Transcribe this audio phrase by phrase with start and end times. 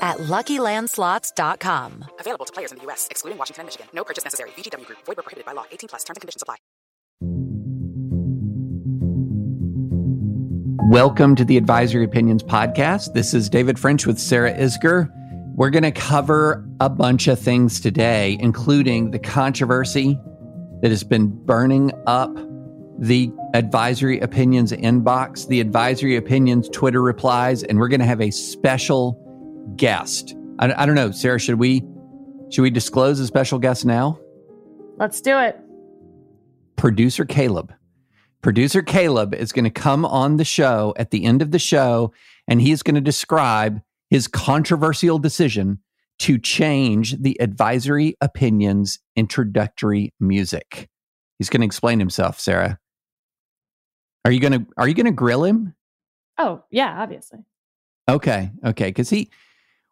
[0.00, 2.04] at LuckyLandSlots.com.
[2.20, 3.86] Available to players in the U.S., excluding Washington and Michigan.
[3.92, 4.50] No purchase necessary.
[4.50, 4.98] VGW Group.
[5.04, 5.64] Void where prohibited by law.
[5.70, 6.04] 18 plus.
[6.04, 6.56] Terms and conditions apply.
[10.88, 13.12] Welcome to the Advisory Opinions Podcast.
[13.12, 15.10] This is David French with Sarah Isgur.
[15.56, 20.16] We're going to cover a bunch of things today, including the controversy
[20.82, 22.30] that has been burning up
[22.98, 28.30] the Advisory Opinions inbox, the Advisory Opinions Twitter replies, and we're going to have a
[28.30, 29.20] special
[29.76, 30.36] guest.
[30.58, 31.40] I, I don't know, Sarah.
[31.40, 31.82] Should we
[32.50, 34.18] should we disclose a special guest now?
[34.98, 35.58] Let's do it.
[36.76, 37.72] Producer Caleb.
[38.42, 42.12] Producer Caleb is going to come on the show at the end of the show,
[42.46, 45.80] and he's going to describe his controversial decision
[46.18, 50.88] to change the advisory opinions introductory music.
[51.38, 52.78] He's going to explain himself, Sarah.
[54.24, 55.74] Are you going to are you going to grill him?
[56.38, 57.40] Oh, yeah, obviously.
[58.08, 58.50] Okay.
[58.64, 59.30] Okay, cuz he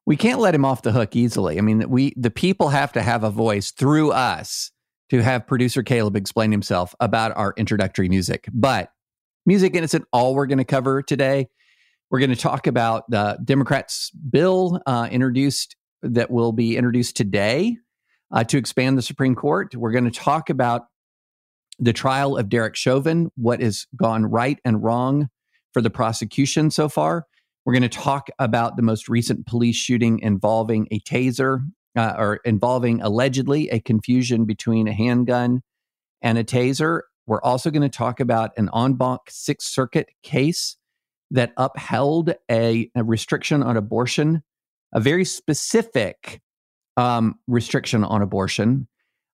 [0.06, 1.58] we can't let him off the hook easily.
[1.58, 4.70] I mean, we the people have to have a voice through us
[5.10, 8.48] to have producer Caleb explain himself about our introductory music.
[8.52, 8.90] But
[9.46, 11.48] music isn't all we're going to cover today.
[12.10, 17.78] We're going to talk about the Democrats' bill uh, introduced that will be introduced today
[18.30, 19.74] uh, to expand the Supreme Court.
[19.74, 20.86] We're going to talk about
[21.78, 25.28] the trial of Derek Chauvin, what has gone right and wrong
[25.72, 27.26] for the prosecution so far.
[27.64, 31.60] We're going to talk about the most recent police shooting involving a taser
[31.96, 35.62] uh, or involving allegedly a confusion between a handgun
[36.20, 37.02] and a taser.
[37.26, 40.76] We're also going to talk about an en banc Sixth Circuit case
[41.30, 44.42] that upheld a, a restriction on abortion,
[44.92, 46.42] a very specific
[46.96, 48.88] um, restriction on abortion.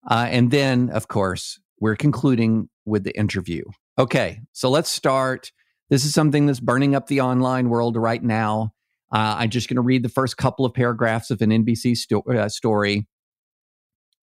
[0.09, 3.65] Uh, and then, of course, we're concluding with the interview.
[3.99, 5.51] Okay, so let's start
[5.91, 8.73] this is something that's burning up the online world right now.
[9.13, 12.23] Uh, I'm just going to read the first couple of paragraphs of an NBC sto-
[12.23, 13.07] uh, story.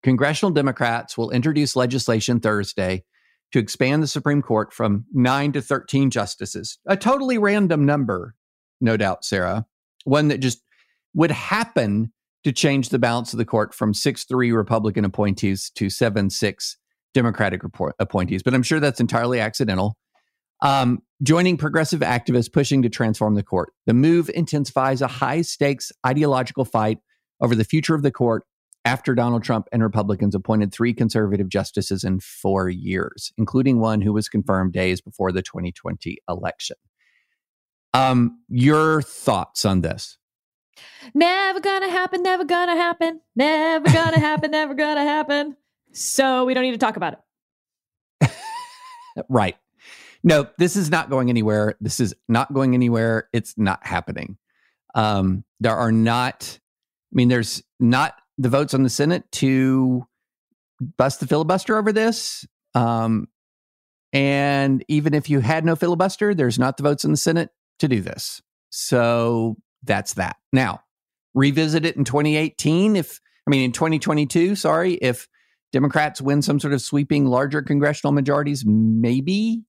[0.02, 3.04] Congressional Democrats will introduce legislation Thursday
[3.52, 6.78] to expand the Supreme Court from nine to 13 justices.
[6.86, 8.34] A totally random number,
[8.80, 9.66] no doubt, Sarah.
[10.04, 10.62] One that just
[11.14, 12.12] would happen
[12.44, 16.76] to change the balance of the court from 6 3 Republican appointees to 7 6
[17.14, 17.62] Democratic
[17.98, 18.42] appointees.
[18.42, 19.96] But I'm sure that's entirely accidental.
[20.62, 23.72] Um, joining progressive activists pushing to transform the court.
[23.86, 26.98] The move intensifies a high stakes ideological fight
[27.40, 28.44] over the future of the court
[28.84, 34.12] after Donald Trump and Republicans appointed three conservative justices in four years, including one who
[34.12, 36.76] was confirmed days before the 2020 election.
[37.92, 40.16] Um, your thoughts on this?
[41.12, 45.56] Never gonna happen, never gonna happen, never gonna happen, never gonna happen.
[45.92, 47.18] So we don't need to talk about
[48.20, 48.30] it.
[49.28, 49.56] right
[50.24, 51.76] no, this is not going anywhere.
[51.80, 53.28] This is not going anywhere.
[53.32, 54.38] It's not happening.
[54.94, 56.58] Um, there are not,
[57.12, 60.04] I mean, there's not the votes on the Senate to
[60.96, 62.46] bust the filibuster over this.
[62.74, 63.28] Um,
[64.12, 67.88] and even if you had no filibuster, there's not the votes in the Senate to
[67.88, 68.42] do this.
[68.70, 70.36] So that's that.
[70.52, 70.82] Now,
[71.34, 75.28] revisit it in 2018 if, I mean, in 2022, sorry, if
[75.72, 79.62] Democrats win some sort of sweeping larger congressional majorities, maybe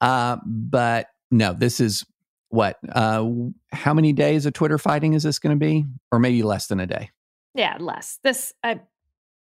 [0.00, 2.04] uh, but no, this is
[2.48, 2.78] what?
[2.92, 3.28] Uh,
[3.72, 5.84] how many days of Twitter fighting is this going to be?
[6.12, 7.10] Or maybe less than a day?
[7.54, 8.18] Yeah, less.
[8.22, 8.80] This I,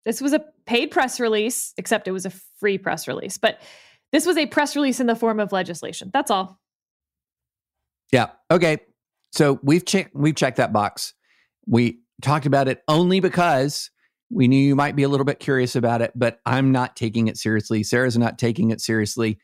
[0.06, 3.38] this was a paid press release, except it was a free press release.
[3.38, 3.62] But
[4.12, 6.12] this was a press release in the form of legislation.
[6.14, 6.60] That's all.
[8.12, 8.28] Yeah.
[8.52, 8.78] Okay.
[9.32, 11.14] So we've checked we've checked that box.
[11.68, 13.90] We talked about it only because
[14.30, 17.28] we knew you might be a little bit curious about it, but I'm not taking
[17.28, 17.84] it seriously.
[17.84, 19.40] Sarah's not taking it seriously.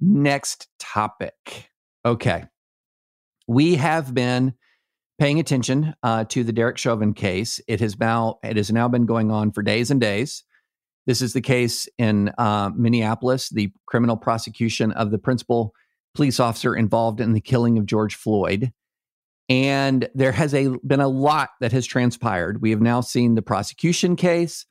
[0.00, 1.70] Next topic.
[2.04, 2.44] Okay.
[3.48, 4.54] We have been
[5.18, 7.60] paying attention uh, to the Derek Chauvin case.
[7.66, 10.44] It has now it has now been going on for days and days.
[11.06, 15.72] This is the case in uh, Minneapolis, the criminal prosecution of the principal
[16.14, 18.72] police officer involved in the killing of George Floyd.
[19.48, 22.60] And there has a, been a lot that has transpired.
[22.60, 24.66] We have now seen the prosecution case.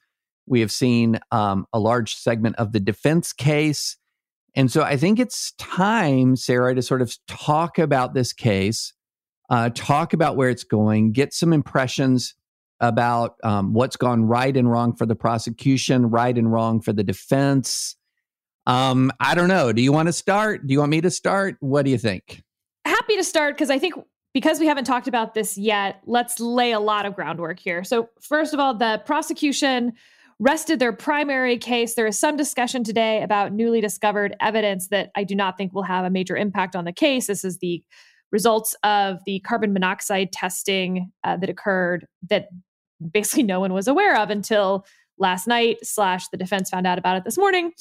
[0.45, 3.95] We have seen um, a large segment of the defense case.
[4.55, 8.93] And so I think it's time, Sarah, to sort of talk about this case,
[9.49, 12.35] uh, talk about where it's going, get some impressions
[12.79, 17.03] about um, what's gone right and wrong for the prosecution, right and wrong for the
[17.03, 17.95] defense.
[18.65, 19.71] Um, I don't know.
[19.71, 20.65] Do you want to start?
[20.65, 21.57] Do you want me to start?
[21.59, 22.41] What do you think?
[22.85, 23.93] Happy to start because I think
[24.33, 27.83] because we haven't talked about this yet, let's lay a lot of groundwork here.
[27.83, 29.93] So, first of all, the prosecution
[30.39, 31.95] rested their primary case.
[31.95, 35.83] There is some discussion today about newly discovered evidence that I do not think will
[35.83, 37.27] have a major impact on the case.
[37.27, 37.81] This is the
[38.31, 42.49] results of the carbon monoxide testing uh, that occurred that
[43.11, 44.85] basically no one was aware of until
[45.17, 47.71] last night slash the defense found out about it this morning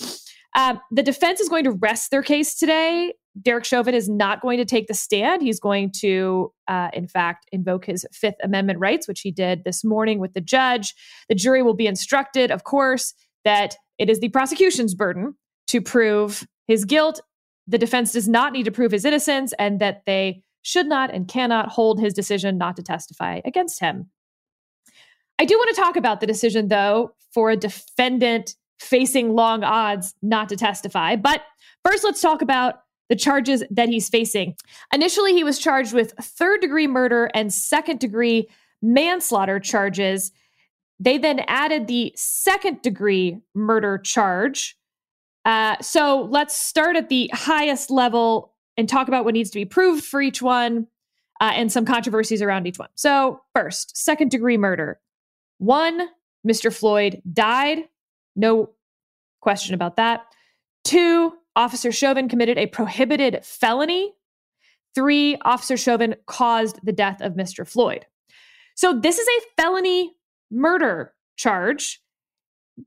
[0.55, 4.59] um, the defense is going to rest their case today derek chauvin is not going
[4.59, 9.09] to take the stand he's going to uh, in fact invoke his fifth amendment rights
[9.09, 10.95] which he did this morning with the judge
[11.29, 13.15] the jury will be instructed of course
[13.45, 15.35] that it is the prosecution's burden
[15.67, 17.21] to prove his guilt
[17.67, 21.29] the defense does not need to prove his innocence and that they should not and
[21.29, 24.11] cannot hold his decision not to testify against him.
[25.39, 30.15] I do want to talk about the decision, though, for a defendant facing long odds
[30.23, 31.17] not to testify.
[31.17, 31.43] But
[31.85, 32.81] first, let's talk about
[33.15, 34.57] the charges that he's facing.
[34.93, 38.49] Initially, he was charged with third degree murder and second degree
[38.83, 40.33] manslaughter charges.
[40.99, 44.77] They then added the second degree murder charge
[45.45, 49.65] uh, so let's start at the highest level and talk about what needs to be
[49.65, 50.87] proved for each one
[51.41, 52.89] uh, and some controversies around each one.
[52.95, 55.01] So, first, second degree murder.
[55.59, 56.09] One,
[56.47, 56.75] Mr.
[56.75, 57.85] Floyd died.
[58.35, 58.71] No
[59.41, 60.25] question about that.
[60.85, 64.12] Two, Officer Chauvin committed a prohibited felony.
[64.95, 67.67] Three, Officer Chauvin caused the death of Mr.
[67.67, 68.06] Floyd.
[68.77, 70.12] So, this is a felony
[70.51, 72.01] murder charge.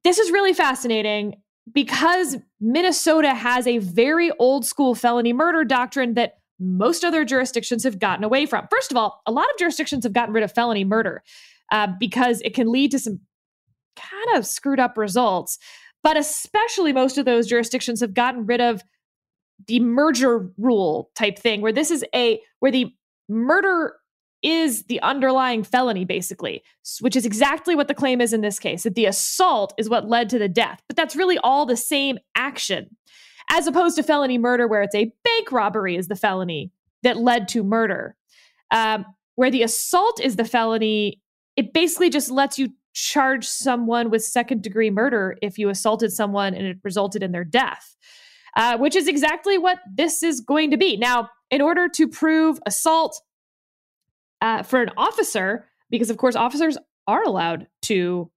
[0.04, 1.42] This is really fascinating
[1.74, 8.00] because Minnesota has a very old school felony murder doctrine that most other jurisdictions have
[8.00, 8.68] gotten away from.
[8.70, 11.24] First of all, a lot of jurisdictions have gotten rid of felony murder
[11.72, 13.20] uh, because it can lead to some
[13.96, 15.58] kind of screwed up results.
[16.08, 18.82] But especially most of those jurisdictions have gotten rid of
[19.68, 22.94] the merger rule type thing, where this is a where the
[23.28, 23.98] murder
[24.42, 26.64] is the underlying felony, basically,
[27.02, 30.08] which is exactly what the claim is in this case that the assault is what
[30.08, 30.82] led to the death.
[30.88, 32.96] But that's really all the same action,
[33.52, 36.72] as opposed to felony murder, where it's a bank robbery is the felony
[37.04, 38.16] that led to murder.
[38.72, 39.06] Um,
[39.36, 41.20] where the assault is the felony,
[41.58, 46.56] it basically just lets you charge someone with second degree murder if you assaulted someone
[46.56, 47.96] and it resulted in their death,
[48.56, 50.98] uh, which is exactly what this is going to be.
[50.98, 53.22] Now, in order to prove assault,
[54.42, 56.78] uh, for an officer, because of course officers
[57.08, 58.32] are allowed to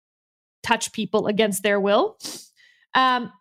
[0.63, 2.19] touch people against their will,
[2.95, 3.33] um,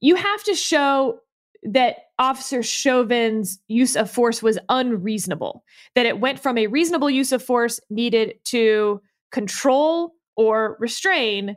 [0.00, 1.18] you have to show
[1.64, 5.64] that Officer Chauvin's use of force was unreasonable,
[5.96, 9.00] that it went from a reasonable use of force needed to
[9.32, 11.56] control or restrain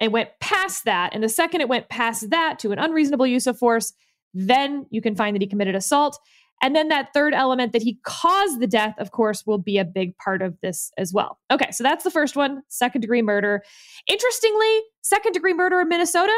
[0.00, 1.14] and went past that.
[1.14, 3.92] And the second it went past that to an unreasonable use of force,
[4.32, 6.18] then you can find that he committed assault.
[6.62, 9.84] And then that third element that he caused the death, of course, will be a
[9.84, 11.38] big part of this as well.
[11.50, 13.62] Okay, so that's the first one second degree murder.
[14.06, 16.32] Interestingly, second degree murder in Minnesota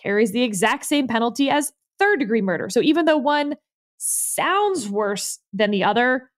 [0.00, 2.68] carries the exact same penalty as third degree murder.
[2.68, 3.54] So even though one
[3.98, 6.30] sounds worse than the other,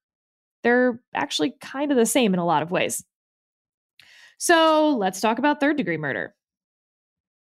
[0.62, 3.04] they're actually kind of the same in a lot of ways.
[4.38, 6.34] So let's talk about third degree murder.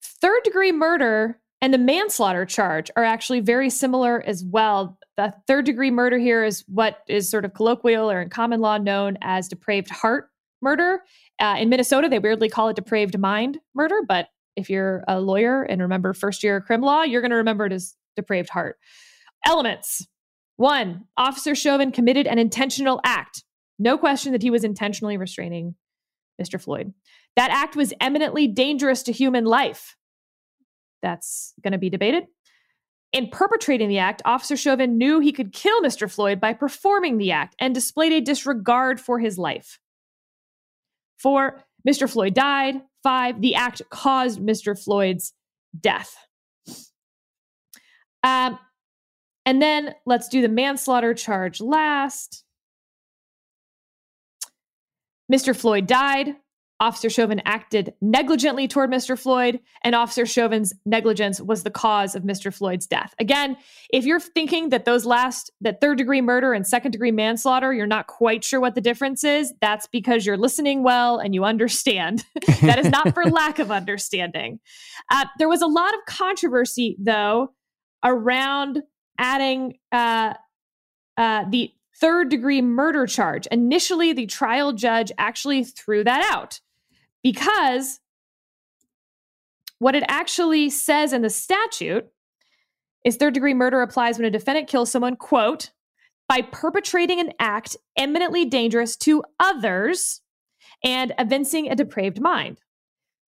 [0.03, 4.99] Third degree murder and the manslaughter charge are actually very similar as well.
[5.17, 8.79] The third degree murder here is what is sort of colloquial or in common law
[8.79, 10.29] known as depraved heart
[10.61, 11.03] murder.
[11.41, 15.63] Uh, in Minnesota, they weirdly call it depraved mind murder, but if you're a lawyer
[15.63, 18.77] and remember first year crim law, you're going to remember it as depraved heart.
[19.45, 20.07] Elements
[20.57, 23.43] one, Officer Chauvin committed an intentional act.
[23.79, 25.75] No question that he was intentionally restraining
[26.41, 26.61] Mr.
[26.61, 26.93] Floyd.
[27.37, 29.97] That act was eminently dangerous to human life.
[31.03, 32.25] That's going to be debated.
[33.13, 36.11] In perpetrating the act, Officer Chauvin knew he could kill Mr.
[36.11, 39.79] Floyd by performing the act and displayed a disregard for his life.
[41.17, 42.11] Four, Mr.
[42.11, 42.81] Floyd died.
[43.03, 44.77] Five, the act caused Mr.
[44.77, 45.33] Floyd's
[45.79, 46.17] death.
[48.23, 48.59] Um,
[49.47, 52.44] and then let's do the manslaughter charge last.
[55.33, 55.57] Mr.
[55.57, 56.37] Floyd died.
[56.81, 59.19] Officer Chauvin acted negligently toward Mr.
[59.19, 62.53] Floyd, and Officer Chauvin's negligence was the cause of Mr.
[62.53, 63.15] Floyd's death.
[63.21, 63.57] Again,
[63.91, 67.87] if you're thinking that those last, that third degree murder and second degree manslaughter, you're
[67.87, 72.25] not quite sure what the difference is, that's because you're listening well and you understand.
[72.63, 74.59] that is not for lack of understanding.
[75.11, 77.53] Uh, there was a lot of controversy, though,
[78.05, 78.83] around
[79.19, 80.35] adding uh,
[81.17, 81.71] uh, the
[82.01, 83.47] third degree murder charge.
[83.49, 86.61] Initially, the trial judge actually threw that out
[87.23, 88.01] because
[89.79, 92.07] what it actually says in the statute
[93.05, 95.71] is third degree murder applies when a defendant kills someone, quote,
[96.29, 100.23] by perpetrating an act eminently dangerous to others
[100.83, 102.59] and evincing a depraved mind.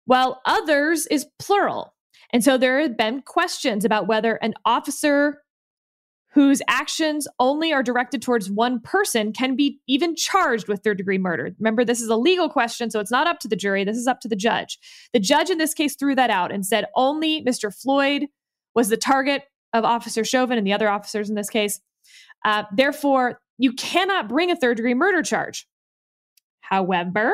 [0.07, 1.95] Well, others is plural.
[2.33, 5.43] And so there have been questions about whether an officer
[6.37, 11.16] whose actions only are directed towards one person can be even charged with third degree
[11.16, 11.50] murder.
[11.59, 13.85] Remember, this is a legal question, so it's not up to the jury.
[13.85, 14.78] This is up to the judge.
[15.14, 17.75] The judge in this case threw that out and said only Mr.
[17.75, 18.26] Floyd
[18.75, 21.81] was the target of Officer Chauvin and the other officers in this case.
[22.45, 25.66] Uh, therefore, you cannot bring a third degree murder charge.
[26.61, 27.33] However,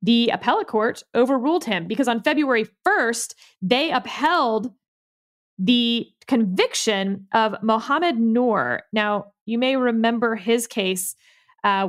[0.00, 4.72] the appellate court overruled him because on February 1st, they upheld
[5.58, 8.82] the conviction of Mohamed Noor.
[8.92, 11.14] Now, you may remember his case.
[11.64, 11.88] Uh,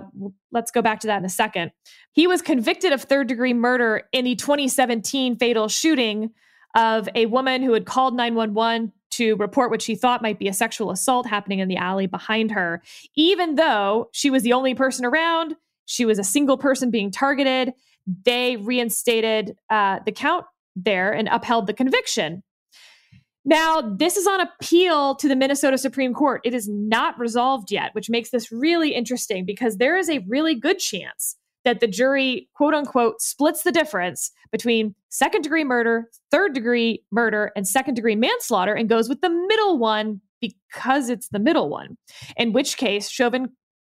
[0.51, 1.71] let's go back to that in a second.
[2.13, 6.31] He was convicted of third degree murder in the 2017 fatal shooting
[6.75, 10.53] of a woman who had called 911 to report what she thought might be a
[10.53, 12.81] sexual assault happening in the alley behind her,
[13.15, 15.55] even though she was the only person around.
[15.85, 17.73] She was a single person being targeted.
[18.25, 20.45] They reinstated uh, the count
[20.75, 22.43] there and upheld the conviction.
[23.47, 26.41] Now, this is on appeal to the Minnesota Supreme Court.
[26.43, 30.53] It is not resolved yet, which makes this really interesting because there is a really
[30.53, 36.53] good chance that the jury, quote unquote, splits the difference between second degree murder, third
[36.53, 41.39] degree murder, and second degree manslaughter and goes with the middle one because it's the
[41.39, 41.97] middle one.
[42.35, 43.51] In which case, Chauvin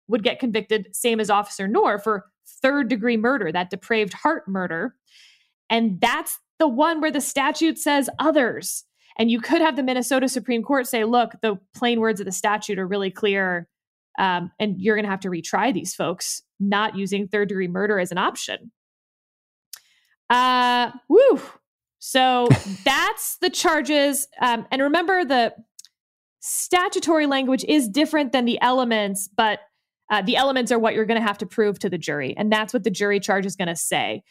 [0.08, 2.24] would get convicted, same as Officer Noor, for
[2.62, 4.96] third degree murder, that depraved heart murder.
[5.70, 8.86] And that's the one where the statute says others.
[9.18, 12.32] And you could have the Minnesota Supreme Court say, look, the plain words of the
[12.32, 13.68] statute are really clear.
[14.20, 18.00] Um, and you're going to have to retry these folks not using third degree murder
[18.00, 18.72] as an option.
[20.30, 21.42] Uh, woo.
[22.00, 22.48] So
[22.86, 24.28] that's the charges.
[24.42, 25.54] Um, and remember, the
[26.40, 29.60] statutory language is different than the elements, but
[30.10, 32.36] uh, the elements are what you're going to have to prove to the jury.
[32.36, 34.24] And that's what the jury charge is going to say.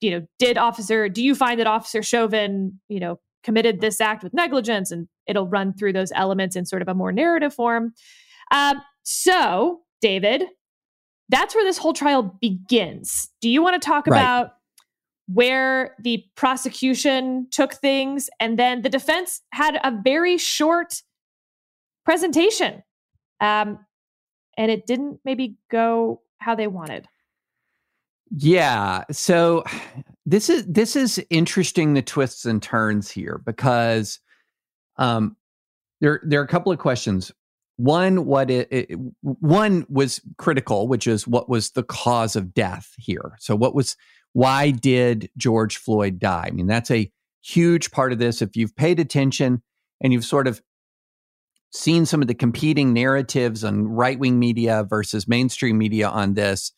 [0.00, 4.24] You know, did officer, do you find that Officer Chauvin, you know, committed this act
[4.24, 4.90] with negligence?
[4.90, 7.92] And it'll run through those elements in sort of a more narrative form.
[8.50, 10.44] Um, so, David,
[11.28, 13.30] that's where this whole trial begins.
[13.40, 14.18] Do you want to talk right.
[14.18, 14.52] about
[15.26, 21.02] where the prosecution took things and then the defense had a very short
[22.04, 22.82] presentation
[23.40, 23.78] um,
[24.58, 27.08] and it didn't maybe go how they wanted
[28.36, 29.64] yeah so
[30.26, 34.20] this is this is interesting the twists and turns here because
[34.96, 35.36] um
[36.00, 37.32] there there are a couple of questions
[37.76, 42.92] one, what it, it, one was critical, which is what was the cause of death
[42.98, 43.36] here.
[43.40, 43.96] So, what was
[44.32, 46.46] why did George Floyd die?
[46.48, 47.10] I mean, that's a
[47.42, 48.42] huge part of this.
[48.42, 49.62] If you've paid attention
[50.00, 50.62] and you've sort of
[51.72, 56.72] seen some of the competing narratives on right wing media versus mainstream media on this,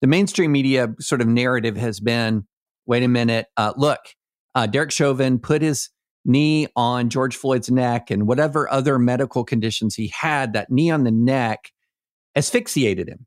[0.00, 2.46] the mainstream media sort of narrative has been
[2.86, 4.00] wait a minute, uh, look,
[4.54, 5.90] uh, Derek Chauvin put his
[6.24, 11.04] knee on George Floyd's neck and whatever other medical conditions he had, that knee on
[11.04, 11.72] the neck
[12.36, 13.26] asphyxiated him.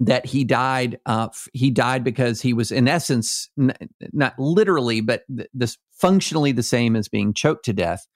[0.00, 3.74] That he died, uh, he died because he was, in essence, n-
[4.12, 8.06] not literally, but th- this functionally the same as being choked to death.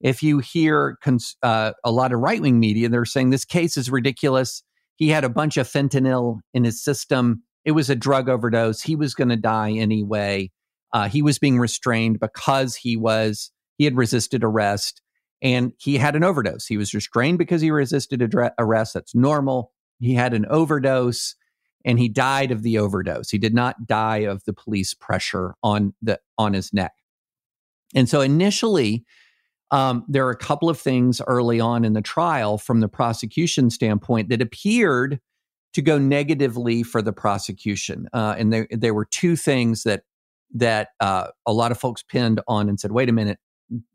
[0.00, 3.76] If you hear cons- uh, a lot of right wing media, they're saying this case
[3.76, 4.62] is ridiculous.
[4.96, 7.42] He had a bunch of fentanyl in his system.
[7.68, 8.80] It was a drug overdose.
[8.80, 10.50] He was going to die anyway.
[10.94, 15.02] Uh, he was being restrained because he was he had resisted arrest
[15.42, 16.64] and he had an overdose.
[16.64, 18.94] He was restrained because he resisted adre- arrest.
[18.94, 19.74] That's normal.
[20.00, 21.36] He had an overdose
[21.84, 23.28] and he died of the overdose.
[23.28, 26.92] He did not die of the police pressure on the on his neck.
[27.94, 29.04] And so initially,
[29.72, 33.68] um, there are a couple of things early on in the trial from the prosecution
[33.68, 35.20] standpoint that appeared
[35.74, 38.08] to go negatively for the prosecution.
[38.12, 40.02] Uh, and there, there were two things that
[40.54, 43.38] that uh, a lot of folks pinned on and said, wait a minute,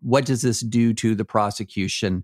[0.02, 2.24] what does this do to the prosecution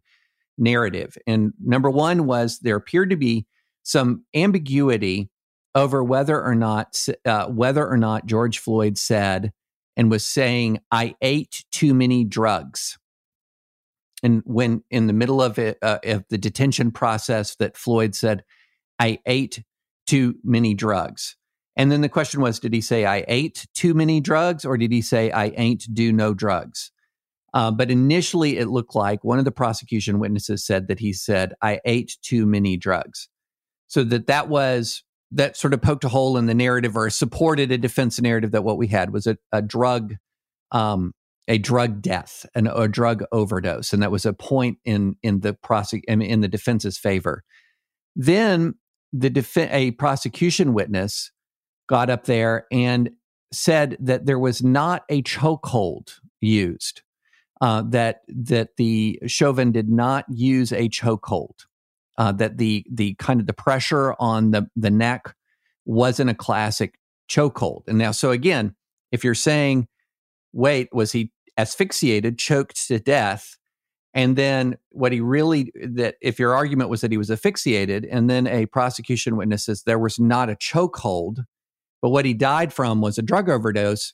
[0.58, 1.18] narrative?
[1.26, 3.48] And number one was there appeared to be
[3.82, 5.30] some ambiguity
[5.74, 9.52] over whether or not uh, whether or not George Floyd said
[9.96, 12.98] and was saying, "I ate too many drugs."
[14.22, 18.44] And when in the middle of it, uh, of the detention process, that Floyd said,
[19.00, 19.64] "I ate
[20.08, 21.36] too many drugs."
[21.76, 24.92] And then the question was, did he say I ate too many drugs or did
[24.92, 26.92] he say I ain't do no drugs?
[27.54, 31.54] Uh, but initially, it looked like one of the prosecution witnesses said that he said,
[31.62, 33.30] I ate too many drugs.
[33.88, 37.72] So that that was that sort of poked a hole in the narrative or supported
[37.72, 40.16] a defense narrative that what we had was a, a drug
[40.72, 41.14] um,
[41.48, 45.54] a drug death and a drug overdose and that was a point in in the
[45.54, 47.44] prosec- in the defense's favor
[48.16, 48.76] then
[49.12, 51.32] the def- a prosecution witness
[51.88, 53.12] got up there and
[53.52, 57.02] said that there was not a chokehold used
[57.62, 61.66] uh, that that the Chauvin did not use a chokehold
[62.18, 65.36] uh, that the the kind of the pressure on the the neck
[65.86, 67.00] wasn't a classic
[67.30, 67.84] chokehold.
[67.88, 68.76] And now, so again,
[69.12, 69.88] if you're saying,
[70.54, 73.58] wait, was he asphyxiated, choked to death?
[74.14, 78.30] And then what he really that if your argument was that he was asphyxiated, and
[78.30, 81.46] then a prosecution witness says there was not a chokehold,
[82.02, 84.14] but what he died from was a drug overdose,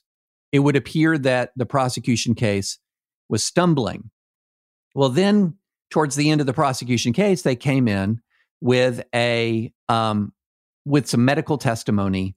[0.52, 2.78] it would appear that the prosecution case
[3.28, 4.10] was stumbling.
[4.94, 5.56] Well, then
[5.90, 8.20] towards the end of the prosecution case, they came in
[8.60, 10.32] with a um,
[10.84, 12.36] with some medical testimony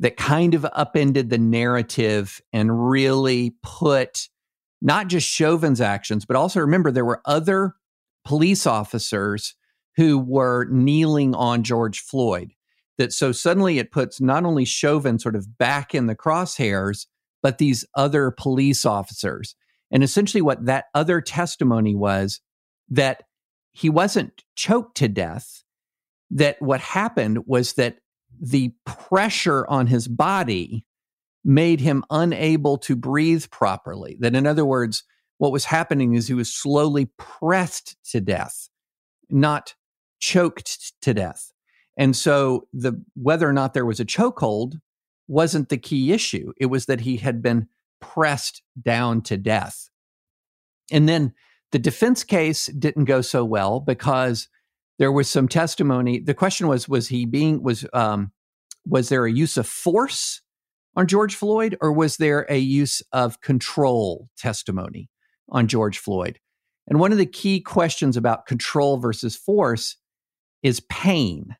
[0.00, 4.28] that kind of upended the narrative and really put
[4.82, 7.74] not just Chauvin's actions, but also remember there were other
[8.24, 9.54] police officers
[9.96, 12.52] who were kneeling on George Floyd.
[12.98, 17.06] That so suddenly it puts not only Chauvin sort of back in the crosshairs,
[17.42, 19.54] but these other police officers.
[19.90, 22.40] And essentially, what that other testimony was
[22.90, 23.22] that
[23.72, 25.64] he wasn't choked to death,
[26.30, 27.98] that what happened was that
[28.40, 30.84] the pressure on his body
[31.44, 34.16] made him unable to breathe properly.
[34.20, 35.04] That, in other words,
[35.38, 38.68] what was happening is he was slowly pressed to death,
[39.30, 39.74] not
[40.18, 41.52] choked to death.
[41.96, 44.74] And so, the whether or not there was a chokehold
[45.28, 46.52] wasn't the key issue.
[46.58, 47.68] It was that he had been
[48.00, 49.88] pressed down to death.
[50.90, 51.32] And then
[51.72, 54.48] the defense case didn't go so well because
[54.98, 56.20] there was some testimony.
[56.20, 58.32] The question was: Was he being was um,
[58.86, 60.42] was there a use of force
[60.96, 65.08] on George Floyd, or was there a use of control testimony
[65.48, 66.38] on George Floyd?
[66.88, 69.96] And one of the key questions about control versus force
[70.62, 71.56] is pain,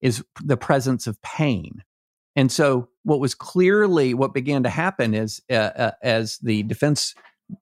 [0.00, 1.82] is the presence of pain.
[2.34, 7.14] And so, what was clearly what began to happen is, uh, uh, as the defense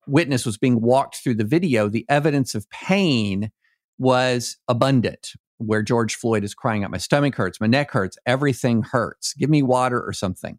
[0.07, 3.51] witness was being walked through the video, the evidence of pain
[3.99, 5.33] was abundant.
[5.59, 9.35] Where George Floyd is crying out, My stomach hurts, my neck hurts, everything hurts.
[9.35, 10.59] Give me water or something.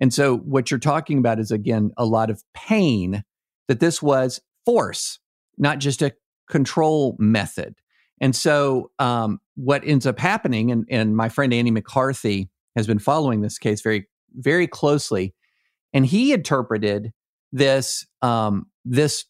[0.00, 3.22] And so, what you're talking about is again a lot of pain
[3.68, 5.18] that this was force,
[5.58, 6.14] not just a
[6.48, 7.76] control method.
[8.20, 12.98] And so, um, what ends up happening, and, and my friend Andy McCarthy has been
[12.98, 15.34] following this case very, very closely,
[15.92, 17.12] and he interpreted
[17.52, 19.24] this um, this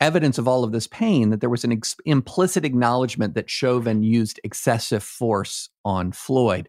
[0.00, 4.02] evidence of all of this pain that there was an ex- implicit acknowledgement that Chauvin
[4.02, 6.68] used excessive force on Floyd.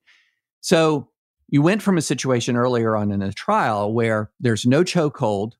[0.61, 1.09] So
[1.49, 5.53] you went from a situation earlier on in a trial where there's no chokehold,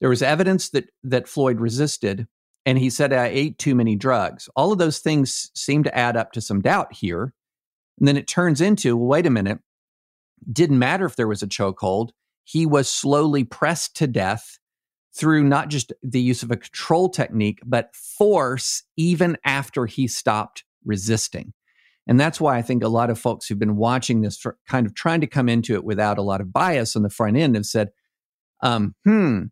[0.00, 2.26] there was evidence that that Floyd resisted,
[2.64, 4.48] and he said I ate too many drugs.
[4.56, 7.34] All of those things seem to add up to some doubt here.
[7.98, 9.58] And then it turns into, well, wait a minute,
[10.50, 12.10] didn't matter if there was a chokehold
[12.50, 14.58] he was slowly pressed to death
[15.14, 20.64] through not just the use of a control technique, but force even after he stopped
[20.84, 21.52] resisting.
[22.10, 24.84] And that's why I think a lot of folks who've been watching this for kind
[24.84, 27.54] of trying to come into it without a lot of bias on the front end
[27.54, 27.90] have said,
[28.64, 29.44] um, hmm,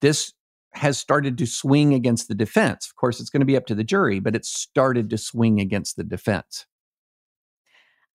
[0.00, 0.32] this
[0.74, 2.88] has started to swing against the defense.
[2.88, 5.60] Of course, it's going to be up to the jury, but it's started to swing
[5.60, 6.66] against the defense.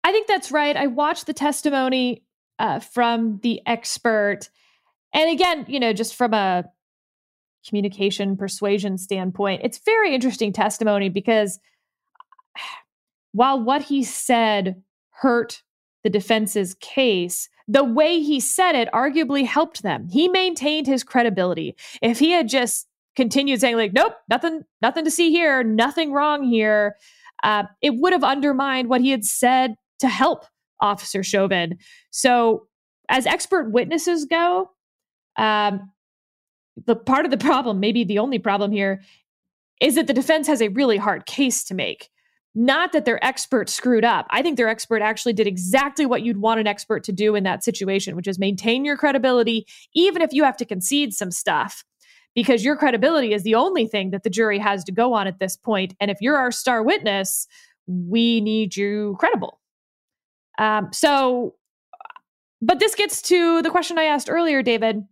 [0.03, 0.75] I think that's right.
[0.75, 2.25] I watched the testimony
[2.59, 4.49] uh, from the expert.
[5.13, 6.65] And again, you know, just from a
[7.65, 11.57] communication persuasion standpoint, it's very interesting testimony because
[13.35, 15.61] while what he said hurt
[16.03, 20.07] the defense's case, the way he said it arguably helped them.
[20.09, 21.75] He maintained his credibility.
[22.01, 26.45] If he had just continued saying like, "Nope, nothing, nothing to see here, nothing wrong
[26.45, 26.95] here,"
[27.43, 30.45] uh, it would have undermined what he had said to help
[30.79, 31.77] Officer Chauvin.
[32.11, 32.67] So,
[33.09, 34.71] as expert witnesses go,
[35.37, 35.91] um,
[36.85, 39.01] the part of the problem, maybe the only problem here,
[39.81, 42.09] is that the defense has a really hard case to make.
[42.57, 44.27] Not that their expert screwed up.
[44.29, 47.43] I think their expert actually did exactly what you'd want an expert to do in
[47.43, 51.83] that situation, which is maintain your credibility, even if you have to concede some stuff,
[52.33, 55.39] because your credibility is the only thing that the jury has to go on at
[55.39, 55.95] this point.
[55.99, 57.45] And if you're our star witness,
[57.87, 59.59] we need you credible.
[60.57, 61.55] Um, so,
[62.61, 65.03] but this gets to the question I asked earlier, David.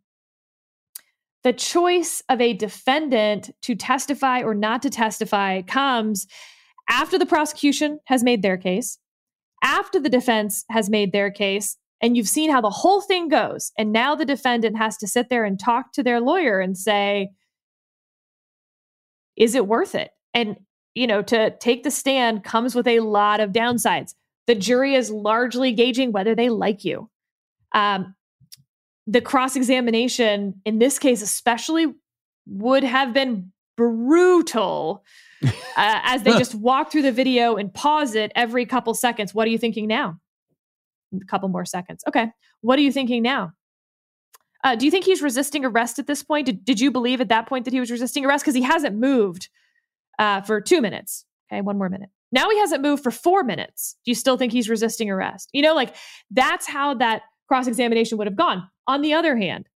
[1.43, 6.25] the choice of a defendant to testify or not to testify comes
[6.89, 8.99] after the prosecution has made their case,
[9.63, 13.71] after the defense has made their case, and you've seen how the whole thing goes.
[13.77, 17.29] And now the defendant has to sit there and talk to their lawyer and say,
[19.37, 20.11] is it worth it?
[20.33, 20.57] And,
[20.95, 24.15] you know, to take the stand comes with a lot of downsides.
[24.47, 27.09] The jury is largely gauging whether they like you.
[27.73, 28.15] Um,
[29.07, 31.87] the cross examination, in this case especially,
[32.45, 35.03] would have been brutal
[35.77, 39.33] uh, as they just walk through the video and pause it every couple seconds.
[39.33, 40.19] What are you thinking now?
[41.15, 42.03] A couple more seconds.
[42.07, 42.31] Okay.
[42.61, 43.53] What are you thinking now?
[44.63, 46.45] Uh, do you think he's resisting arrest at this point?
[46.45, 48.45] Did, did you believe at that point that he was resisting arrest?
[48.45, 49.49] Because he hasn't moved
[50.19, 51.25] uh, for two minutes.
[51.51, 52.09] Okay, one more minute.
[52.31, 53.97] Now he hasn't moved for four minutes.
[54.05, 55.49] Do you still think he's resisting arrest?
[55.53, 55.95] You know, like
[56.31, 58.67] that's how that cross examination would have gone.
[58.87, 59.67] On the other hand,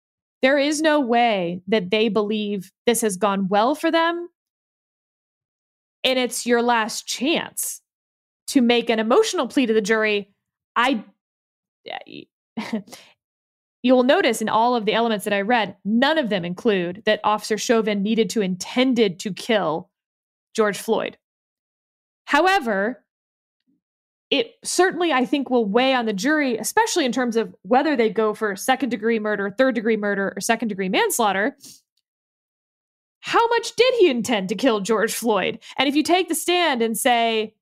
[0.40, 4.28] there is no way that they believe this has gone well for them.
[6.06, 7.82] And it's your last chance
[8.46, 10.32] to make an emotional plea to the jury.
[10.76, 11.04] I,
[13.82, 17.18] you'll notice in all of the elements that I read, none of them include that
[17.24, 19.90] Officer Chauvin needed to intended to kill
[20.54, 21.18] George Floyd.
[22.26, 23.04] However,
[24.30, 28.10] it certainly, I think, will weigh on the jury, especially in terms of whether they
[28.10, 31.56] go for second degree murder, third degree murder, or second degree manslaughter.
[33.26, 35.58] How much did he intend to kill George Floyd?
[35.76, 37.56] And if you take the stand and say,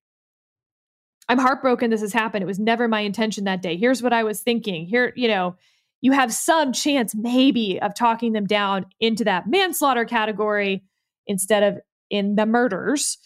[1.26, 2.42] I'm heartbroken this has happened.
[2.42, 3.78] It was never my intention that day.
[3.78, 4.84] Here's what I was thinking.
[4.84, 5.56] Here, you know,
[6.02, 10.84] you have some chance maybe of talking them down into that manslaughter category
[11.26, 13.16] instead of in the murders.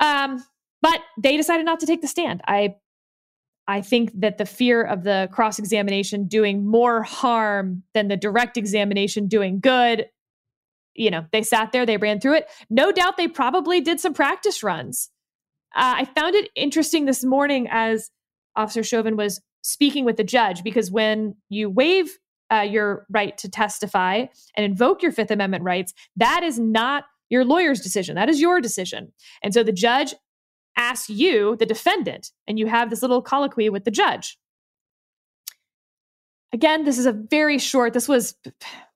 [0.00, 0.42] Um,
[0.80, 2.40] but they decided not to take the stand.
[2.48, 2.76] I
[3.68, 8.56] I think that the fear of the cross examination doing more harm than the direct
[8.56, 10.06] examination doing good,
[10.94, 12.48] you know, they sat there, they ran through it.
[12.68, 15.10] No doubt they probably did some practice runs.
[15.74, 18.10] Uh, I found it interesting this morning as
[18.56, 22.18] Officer Chauvin was speaking with the judge because when you waive
[22.52, 24.26] uh, your right to testify
[24.56, 28.16] and invoke your Fifth Amendment rights, that is not your lawyer's decision.
[28.16, 29.12] That is your decision.
[29.42, 30.14] And so the judge
[30.76, 34.38] asks you, the defendant, and you have this little colloquy with the judge.
[36.52, 38.34] Again, this is a very short, this was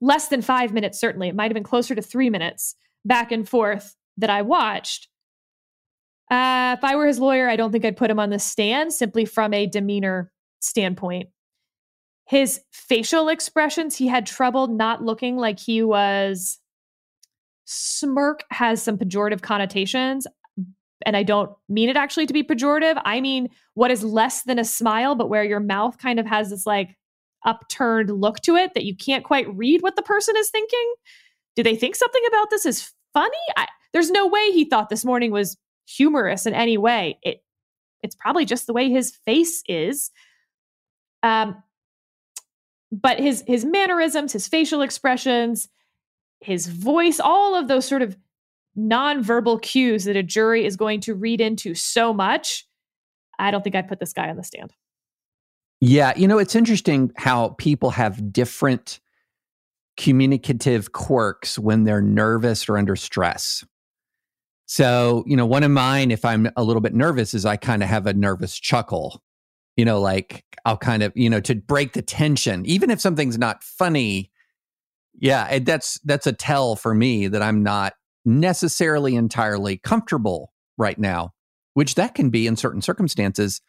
[0.01, 1.29] less than five minutes, certainly.
[1.29, 5.09] It might have been closer to three minutes back and forth that I watched.
[6.31, 8.93] Uh, if I were his lawyer, I don't think I'd put him on the stand
[8.93, 11.29] simply from a demeanor standpoint.
[12.27, 16.59] His facial expressions, he had trouble not looking like he was.
[17.67, 20.27] Smirk has some pejorative connotations
[21.07, 23.01] and I don't mean it actually to be pejorative.
[23.05, 26.51] I mean what is less than a smile, but where your mouth kind of has
[26.51, 26.97] this like
[27.44, 30.94] upturned look to it that you can't quite read what the person is thinking.
[31.57, 33.37] Do they think something about this is funny?
[33.57, 37.18] I, there's no way he thought this morning was humorous in any way.
[37.22, 37.42] It
[38.02, 40.11] it's probably just the way his face is.
[41.22, 41.62] Um,
[42.92, 45.68] but his his mannerisms, his facial expressions,
[46.40, 48.16] his voice, all of those sort of
[48.76, 52.66] nonverbal cues that a jury is going to read into so much,
[53.38, 54.72] I don't think I'd put this guy on the stand.
[55.80, 59.00] Yeah, you know, it's interesting how people have different
[59.96, 63.64] communicative quirks when they're nervous or under stress.
[64.66, 67.82] So, you know, one of mine, if I'm a little bit nervous, is I kind
[67.82, 69.22] of have a nervous chuckle.
[69.76, 73.38] You know, like I'll kind of, you know, to break the tension, even if something's
[73.38, 74.30] not funny.
[75.18, 81.34] Yeah, that's that's a tell for me that I'm not necessarily entirely comfortable right now,
[81.74, 83.60] which that can be in certain circumstances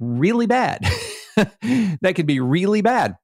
[0.00, 0.86] really bad.
[1.36, 3.16] that could be really bad.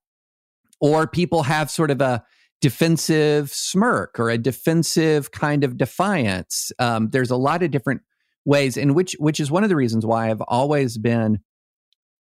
[0.81, 2.25] Or people have sort of a
[2.61, 6.73] defensive smirk or a defensive kind of defiance.
[6.79, 8.03] Um, there's a lot of different
[8.45, 11.41] ways in which which is one of the reasons why I've always been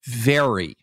[0.06, 0.76] very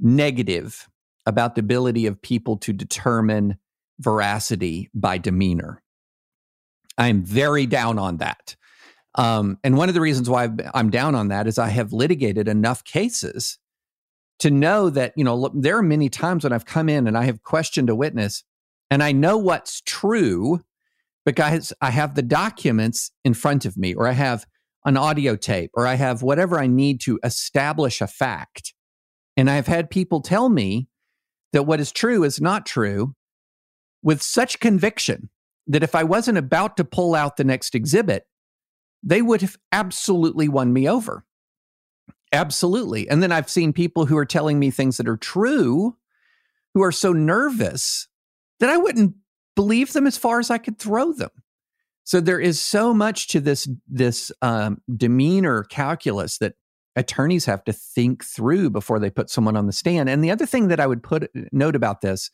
[0.00, 0.88] negative
[1.26, 3.58] about the ability of people to determine
[3.98, 5.82] veracity by demeanor.
[6.98, 8.56] I'm very down on that.
[9.16, 12.48] Um, and one of the reasons why I'm down on that is I have litigated
[12.48, 13.58] enough cases
[14.40, 17.24] to know that, you know, there are many times when I've come in and I
[17.24, 18.44] have questioned a witness
[18.90, 20.60] and I know what's true
[21.24, 24.46] because I have the documents in front of me, or I have
[24.84, 28.72] an audio tape, or I have whatever I need to establish a fact.
[29.36, 30.86] And I've had people tell me
[31.52, 33.16] that what is true is not true
[34.02, 35.28] with such conviction
[35.66, 38.24] that if I wasn't about to pull out the next exhibit,
[39.06, 41.24] they would have absolutely won me over.
[42.32, 43.08] Absolutely.
[43.08, 45.96] And then I've seen people who are telling me things that are true
[46.74, 48.08] who are so nervous
[48.60, 49.14] that I wouldn't
[49.54, 51.30] believe them as far as I could throw them.
[52.04, 56.54] So there is so much to this this um, demeanor calculus that
[56.96, 60.08] attorneys have to think through before they put someone on the stand.
[60.08, 62.30] And the other thing that I would put note about this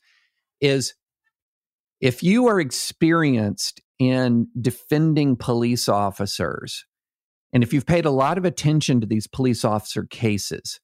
[0.60, 0.94] is
[2.00, 6.84] if you are experienced in defending police officers,
[7.52, 10.80] and if you've paid a lot of attention to these police officer cases,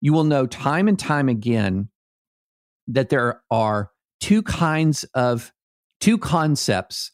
[0.00, 1.88] you will know time and time again
[2.88, 3.90] that there are
[4.20, 5.52] two kinds of
[6.00, 7.12] two concepts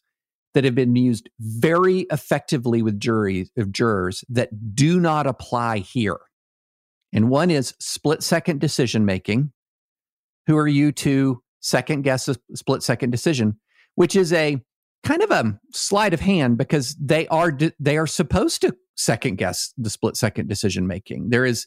[0.54, 6.20] that have been used very effectively with juries of jurors that do not apply here.
[7.12, 9.52] And one is split second decision making.
[10.46, 13.58] Who are you to second guess a split second decision,
[13.94, 14.62] which is a
[15.04, 19.72] kind of a sleight of hand because they are they are supposed to second guess
[19.76, 21.30] the split second decision making.
[21.30, 21.66] There is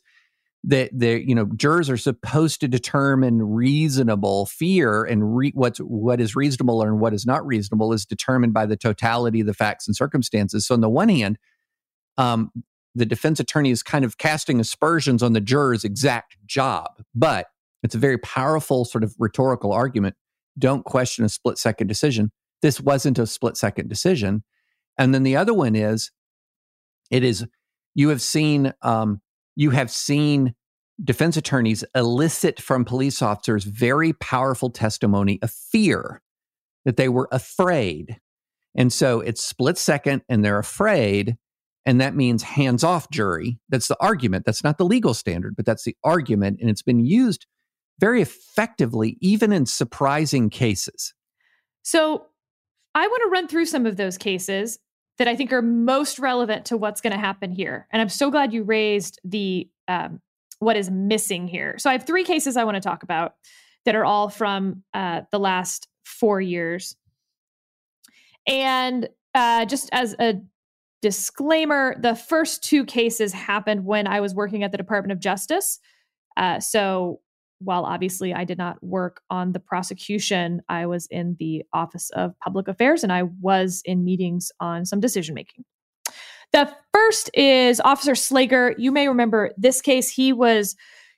[0.63, 6.19] that the you know jurors are supposed to determine reasonable fear and re- what's what
[6.19, 9.87] is reasonable and what is not reasonable is determined by the totality of the facts
[9.87, 10.65] and circumstances.
[10.65, 11.37] So on the one hand
[12.17, 12.51] um,
[12.95, 17.47] the defense attorney is kind of casting aspersions on the juror's exact job but
[17.83, 20.15] it's a very powerful sort of rhetorical argument.
[20.57, 24.43] Don't question a split second decision this wasn't a split second decision
[24.97, 26.11] and then the other one is
[27.11, 27.45] it is
[27.95, 29.21] you have seen um,
[29.55, 30.53] you have seen
[31.03, 36.21] defense attorneys elicit from police officers very powerful testimony of fear
[36.85, 38.17] that they were afraid.
[38.75, 41.37] And so it's split second and they're afraid.
[41.85, 43.59] And that means hands off jury.
[43.69, 44.45] That's the argument.
[44.45, 46.59] That's not the legal standard, but that's the argument.
[46.61, 47.45] And it's been used
[47.99, 51.13] very effectively, even in surprising cases.
[51.83, 52.25] So
[52.97, 54.79] I want to run through some of those cases
[55.19, 57.87] that I think are most relevant to what's going to happen here.
[57.91, 60.19] And I'm so glad you raised the um,
[60.59, 61.75] what is missing here.
[61.77, 63.35] So I have three cases I want to talk about
[63.85, 66.95] that are all from uh, the last four years.
[68.47, 70.41] And uh, just as a
[71.03, 75.79] disclaimer, the first two cases happened when I was working at the Department of Justice.
[76.35, 77.19] Uh, so
[77.59, 82.37] while obviously I did not work on the prosecution, I was in the Office of
[82.39, 85.65] Public Affairs and I was in meetings on some decision making.
[86.53, 88.73] The first is Officer Slager.
[88.77, 90.09] You may remember this case.
[90.09, 90.75] He was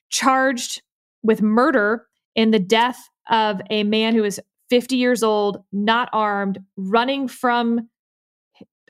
[0.09, 0.81] charged
[1.21, 6.59] with murder in the death of a man who was 50 years old, not armed,
[6.77, 7.89] running from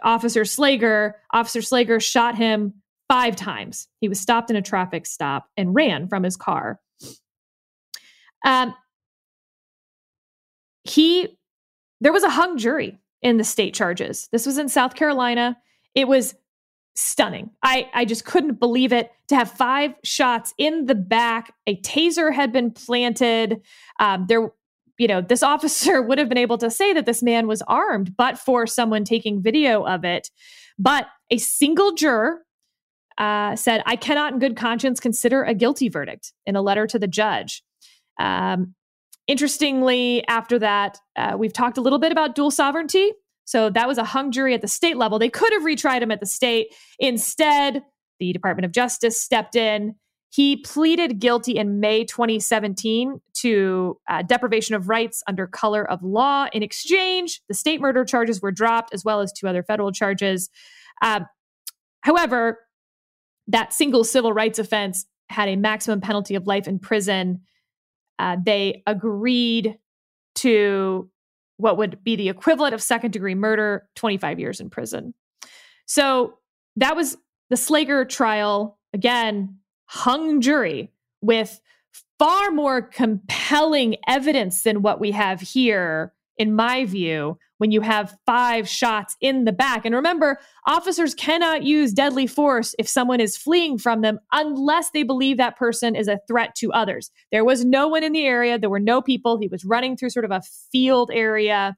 [0.04, 1.14] Officer Slager.
[1.34, 2.74] Officer Slager shot him
[3.08, 3.88] five times.
[4.00, 6.80] He was stopped in a traffic stop and ran from his car.
[8.46, 8.74] Um,
[10.84, 11.38] he,
[12.02, 14.30] there was a hung jury in the state charges.
[14.32, 15.58] This was in South Carolina.
[15.94, 16.36] It was
[16.96, 17.52] stunning.
[17.64, 21.54] I, I just couldn't believe it to have five shots in the back.
[21.68, 23.62] A taser had been planted.
[24.00, 24.52] Um, there,
[24.98, 28.16] you know, this officer would have been able to say that this man was armed,
[28.18, 30.30] but for someone taking video of it.
[30.78, 32.46] But a single juror
[33.18, 36.98] uh, said, I cannot in good conscience consider a guilty verdict in a letter to
[36.98, 37.64] the judge.
[38.20, 38.76] Um,
[39.28, 43.12] interestingly, after that, uh, we've talked a little bit about dual sovereignty.
[43.46, 45.18] So that was a hung jury at the state level.
[45.18, 46.76] They could have retried him at the state.
[47.00, 47.82] Instead,
[48.20, 49.96] the Department of Justice stepped in.
[50.32, 56.48] He pleaded guilty in May 2017 to uh, deprivation of rights under color of law.
[56.54, 60.50] In exchange, the state murder charges were dropped, as well as two other federal charges.
[61.02, 61.22] Uh,
[62.02, 62.60] however,
[63.48, 67.42] that single civil rights offense had a maximum penalty of life in prison
[68.20, 69.80] uh, they agreed
[70.36, 71.10] to
[71.58, 75.14] what would be the equivalent of second degree murder 25 years in prison.
[75.86, 76.38] So
[76.76, 77.18] that was
[77.50, 78.78] the Slager trial.
[78.94, 81.60] Again, hung jury with
[82.18, 88.16] far more compelling evidence than what we have here, in my view, when you have
[88.26, 89.86] five shots in the back.
[89.86, 95.04] And remember, officers cannot use deadly force if someone is fleeing from them unless they
[95.04, 97.12] believe that person is a threat to others.
[97.32, 99.38] There was no one in the area, there were no people.
[99.38, 101.76] He was running through sort of a field area.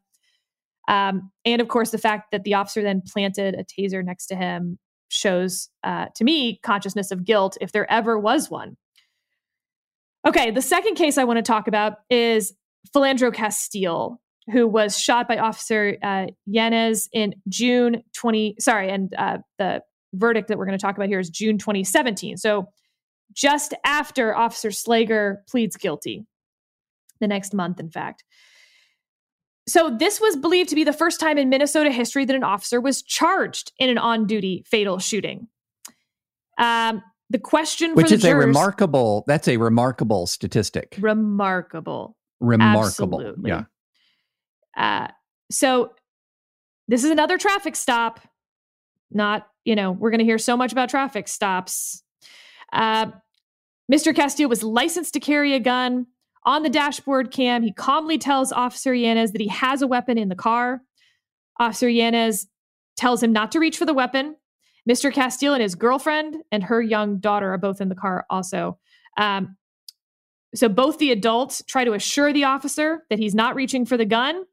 [0.88, 4.36] Um, and of course, the fact that the officer then planted a taser next to
[4.36, 4.78] him
[5.10, 8.78] shows uh, to me consciousness of guilt if there ever was one.
[10.28, 12.54] Okay, the second case I want to talk about is
[12.96, 18.56] Philando Castile who was shot by Officer uh, Yanez in June 20.
[18.60, 19.82] Sorry, and uh, the
[20.14, 22.38] verdict that we're going to talk about here is June 2017.
[22.38, 22.68] So
[23.34, 26.26] just after Officer Slager pleads guilty,
[27.20, 28.24] the next month, in fact.
[29.68, 32.82] So this was believed to be the first time in Minnesota history that an officer
[32.82, 35.48] was charged in an on-duty fatal shooting.
[36.58, 40.98] Um, the question, for which is jurors, a remarkable, that's a remarkable statistic.
[41.00, 42.18] Remarkable.
[42.42, 43.22] Remarkable.
[43.22, 43.50] Absolutely.
[43.50, 43.64] Yeah.
[44.76, 45.08] Uh,
[45.50, 45.94] so
[46.88, 48.20] this is another traffic stop.
[49.12, 52.04] Not, you know, we're going to hear so much about traffic stops.
[52.72, 53.08] Uh,
[53.92, 54.16] Mr.
[54.16, 56.08] Castillo was licensed to carry a gun.
[56.46, 60.30] On the dashboard cam, he calmly tells Officer Yanez that he has a weapon in
[60.30, 60.82] the car.
[61.60, 62.48] Officer Yanez
[62.96, 64.36] tells him not to reach for the weapon.
[64.90, 65.14] Mr.
[65.14, 68.80] Castile and his girlfriend and her young daughter are both in the car also.
[69.18, 69.58] Um,
[70.56, 74.06] so both the adults try to assure the officer that he's not reaching for the
[74.06, 74.44] gun,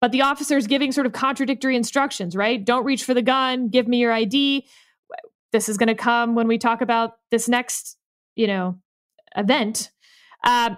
[0.00, 2.64] but the officer is giving sort of contradictory instructions, right?
[2.64, 4.66] Don't reach for the gun, give me your ID.
[5.52, 7.96] This is going to come when we talk about this next,
[8.34, 8.78] you know,
[9.36, 9.90] event.
[10.44, 10.76] Uh,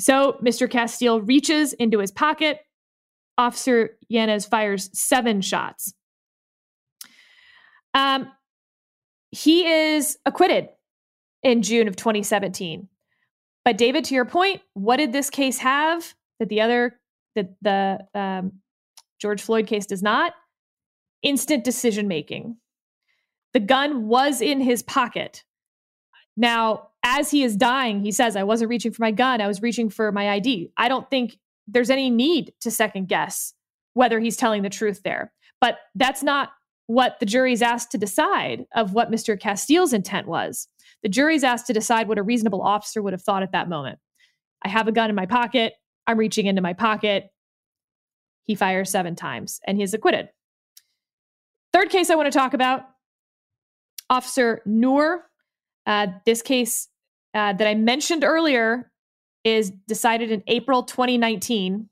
[0.00, 0.70] so Mr.
[0.70, 2.60] Castile reaches into his pocket.
[3.36, 5.94] Officer Yanez fires seven shots.
[7.92, 8.30] Um,
[9.30, 10.68] he is acquitted
[11.42, 12.88] in June of 2017.
[13.64, 17.00] But David, to your point, what did this case have that the other
[17.34, 18.52] that the um,
[19.20, 20.32] George Floyd case does not?
[21.22, 22.56] Instant decision making.
[23.52, 25.44] The gun was in his pocket.
[26.36, 29.62] Now, as he is dying, he says, I wasn't reaching for my gun, I was
[29.62, 30.72] reaching for my ID.
[30.76, 33.54] I don't think there's any need to second guess
[33.94, 35.32] whether he's telling the truth there.
[35.60, 36.50] But that's not
[36.86, 39.40] what the jury's asked to decide of what Mr.
[39.40, 40.68] Castile's intent was.
[41.02, 43.98] The jury's asked to decide what a reasonable officer would have thought at that moment.
[44.62, 45.74] I have a gun in my pocket.
[46.06, 47.30] I'm reaching into my pocket.
[48.44, 50.28] He fires seven times and he's acquitted.
[51.72, 52.82] Third case I want to talk about
[54.10, 55.28] Officer Noor.
[55.86, 56.88] Uh, this case
[57.34, 58.90] uh, that I mentioned earlier
[59.44, 61.88] is decided in April 2019.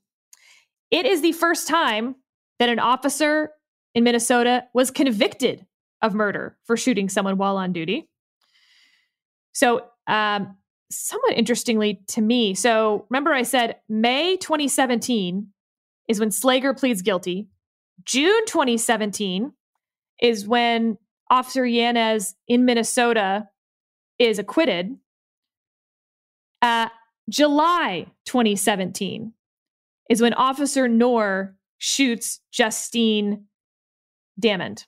[0.90, 2.16] It is the first time
[2.58, 3.50] that an officer
[3.94, 5.66] in Minnesota was convicted
[6.00, 8.08] of murder for shooting someone while on duty.
[9.52, 10.56] So, um,
[10.96, 15.48] somewhat interestingly to me, so remember I said May 2017
[16.08, 17.48] is when Slager pleads guilty.
[18.04, 19.52] June 2017
[20.20, 20.98] is when
[21.30, 23.48] Officer Yanez in Minnesota
[24.18, 24.96] is acquitted.
[26.60, 26.88] Uh,
[27.28, 29.32] July 2017
[30.10, 33.46] is when Officer Noor shoots Justine
[34.40, 34.86] Damond.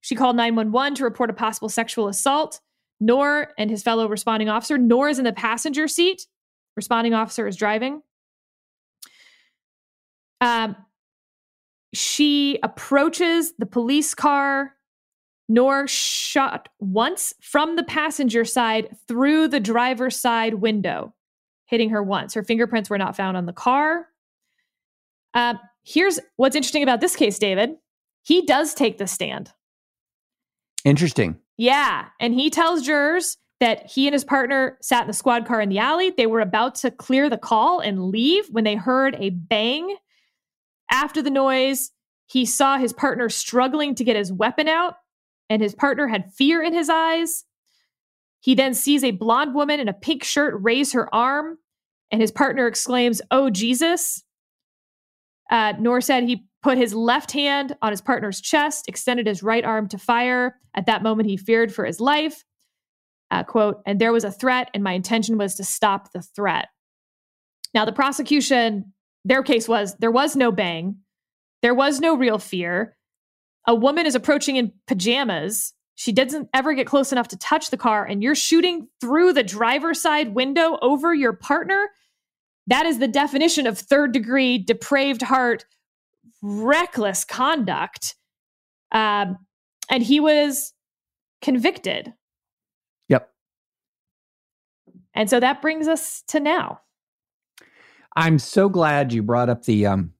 [0.00, 2.60] She called 911 to report a possible sexual assault.
[3.04, 6.26] Noor and his fellow responding officer, Noor is in the passenger seat.
[6.76, 8.02] Responding officer is driving.
[10.40, 10.74] Um,
[11.92, 14.74] she approaches the police car.
[15.48, 21.14] Noor shot once from the passenger side through the driver's side window,
[21.66, 22.32] hitting her once.
[22.34, 24.06] Her fingerprints were not found on the car.
[25.34, 27.76] Uh, here's what's interesting about this case, David.
[28.22, 29.52] He does take the stand.
[30.84, 31.38] Interesting.
[31.56, 32.06] Yeah.
[32.20, 35.68] And he tells jurors that he and his partner sat in the squad car in
[35.68, 36.10] the alley.
[36.10, 39.96] They were about to clear the call and leave when they heard a bang.
[40.90, 41.90] After the noise,
[42.26, 44.96] he saw his partner struggling to get his weapon out,
[45.48, 47.44] and his partner had fear in his eyes.
[48.40, 51.58] He then sees a blonde woman in a pink shirt raise her arm,
[52.10, 54.22] and his partner exclaims, Oh, Jesus.
[55.50, 59.64] Uh, Noor said he put his left hand on his partner's chest, extended his right
[59.64, 60.58] arm to fire.
[60.74, 62.44] At that moment, he feared for his life.
[63.30, 66.68] Uh, quote, and there was a threat, and my intention was to stop the threat.
[67.74, 68.92] Now, the prosecution,
[69.24, 70.96] their case was there was no bang,
[71.62, 72.96] there was no real fear.
[73.66, 75.72] A woman is approaching in pajamas.
[75.96, 79.42] She doesn't ever get close enough to touch the car, and you're shooting through the
[79.42, 81.90] driver's side window over your partner.
[82.66, 85.66] That is the definition of third degree depraved heart
[86.42, 88.14] reckless conduct.
[88.92, 89.38] Um,
[89.90, 90.72] and he was
[91.42, 92.12] convicted.
[93.08, 93.30] Yep.
[95.14, 96.80] And so that brings us to now.
[98.16, 99.86] I'm so glad you brought up the.
[99.86, 100.12] Um,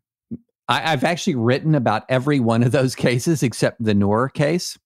[0.66, 4.78] I, have actually written about every one of those cases except the Noor case.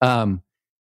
[0.00, 0.42] Um,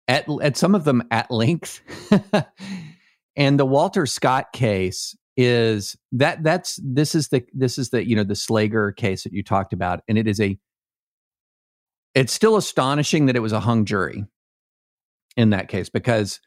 [0.06, 1.82] at at some of them at length,
[3.36, 8.16] and the Walter Scott case is that that's this is the this is the you
[8.16, 10.58] know the Slager case that you talked about, and it is a
[12.14, 14.26] it's still astonishing that it was a hung jury
[15.36, 16.40] in that case because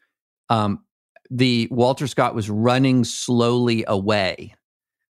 [0.50, 0.84] um,
[1.30, 4.54] the Walter Scott was running slowly away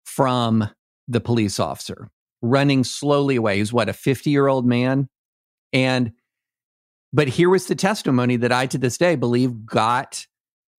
[0.06, 0.70] from
[1.08, 2.08] the police officer,
[2.44, 3.58] running slowly away.
[3.58, 5.10] He's what a fifty year old man,
[5.74, 6.12] and
[7.12, 10.28] but here was the testimony that I to this day believe got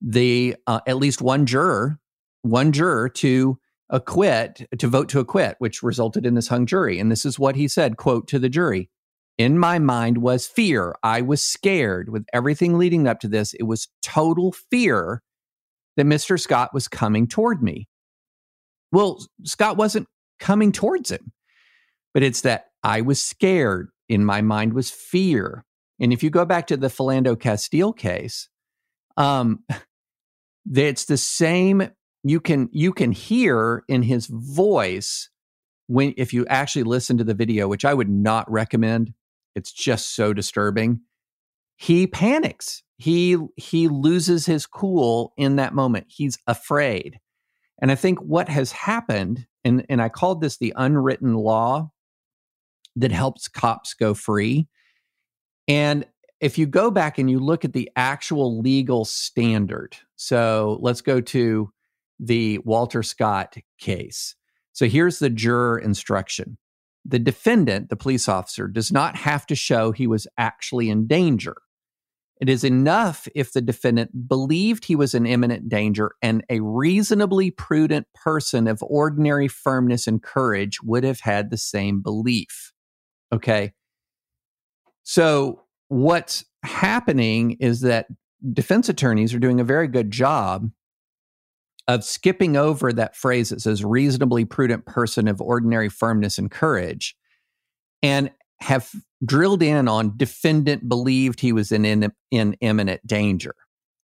[0.00, 1.98] the uh, at least one juror
[2.42, 3.58] one juror to
[3.90, 6.98] acquit, to vote to acquit, which resulted in this hung jury.
[6.98, 8.90] And this is what he said, quote, to the jury.
[9.38, 10.94] In my mind was fear.
[11.02, 13.54] I was scared with everything leading up to this.
[13.54, 15.22] It was total fear
[15.96, 16.40] that Mr.
[16.40, 17.88] Scott was coming toward me.
[18.92, 21.32] Well, Scott wasn't coming towards him.
[22.14, 23.88] but it's that I was scared.
[24.08, 25.64] In my mind was fear.
[25.98, 28.48] And if you go back to the Philando Castile case,
[29.16, 29.64] um,
[30.74, 31.88] it's the same.
[32.24, 35.28] You can you can hear in his voice
[35.86, 39.14] when if you actually listen to the video, which I would not recommend.
[39.54, 41.00] It's just so disturbing.
[41.76, 42.82] He panics.
[42.96, 46.06] He he loses his cool in that moment.
[46.08, 47.18] He's afraid.
[47.80, 51.90] And I think what has happened, and, and I called this the unwritten law
[52.94, 54.68] that helps cops go free.
[55.66, 56.06] And
[56.40, 61.20] if you go back and you look at the actual legal standard, so let's go
[61.20, 61.72] to
[62.18, 64.34] the Walter Scott case.
[64.72, 66.58] So here's the juror instruction
[67.04, 71.56] the defendant, the police officer, does not have to show he was actually in danger.
[72.40, 77.50] It is enough if the defendant believed he was in imminent danger and a reasonably
[77.50, 82.72] prudent person of ordinary firmness and courage would have had the same belief.
[83.32, 83.72] Okay.
[85.04, 88.06] So, what's happening is that
[88.52, 90.68] defense attorneys are doing a very good job
[91.88, 97.16] of skipping over that phrase that says reasonably prudent person of ordinary firmness and courage
[98.02, 98.30] and
[98.60, 98.90] have
[99.24, 103.54] drilled in on defendant believed he was in, in, in imminent danger.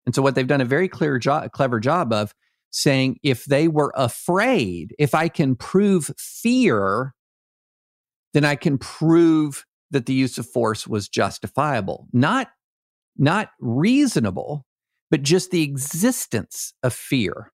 [0.07, 2.35] And so what they've done a very clear job, clever job of
[2.71, 7.15] saying if they were afraid, if I can prove fear,
[8.33, 12.07] then I can prove that the use of force was justifiable.
[12.13, 12.49] Not
[13.19, 14.67] not reasonable,
[15.11, 17.51] but just the existence of fear.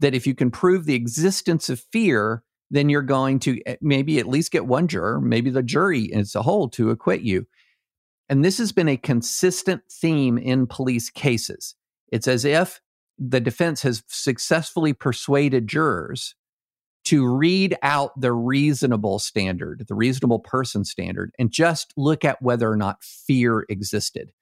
[0.00, 4.18] That if you can prove the existence of fear, then you're going to eh, maybe
[4.18, 7.46] at least get one juror, maybe the jury as a whole to acquit you.
[8.28, 11.74] And this has been a consistent theme in police cases.
[12.10, 12.80] It's as if
[13.18, 16.34] the defense has successfully persuaded jurors
[17.04, 22.70] to read out the reasonable standard, the reasonable person standard, and just look at whether
[22.70, 24.32] or not fear existed.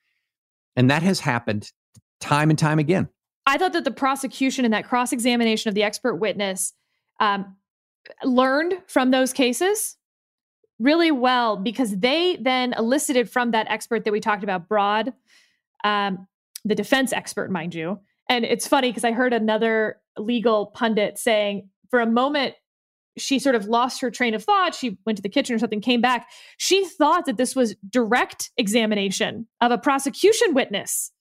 [0.76, 1.72] And that has happened
[2.20, 3.08] time and time again.
[3.46, 6.72] I thought that the prosecution and that cross examination of the expert witness
[7.20, 7.56] um,
[8.22, 9.96] learned from those cases
[10.78, 15.12] really well because they then elicited from that expert that we talked about, Brodd,
[15.84, 16.26] um,
[16.64, 18.00] the defense expert, mind you.
[18.28, 22.54] And it's funny because I heard another legal pundit saying for a moment,
[23.18, 24.74] she sort of lost her train of thought.
[24.74, 26.28] She went to the kitchen or something, came back.
[26.56, 31.12] She thought that this was direct examination of a prosecution witness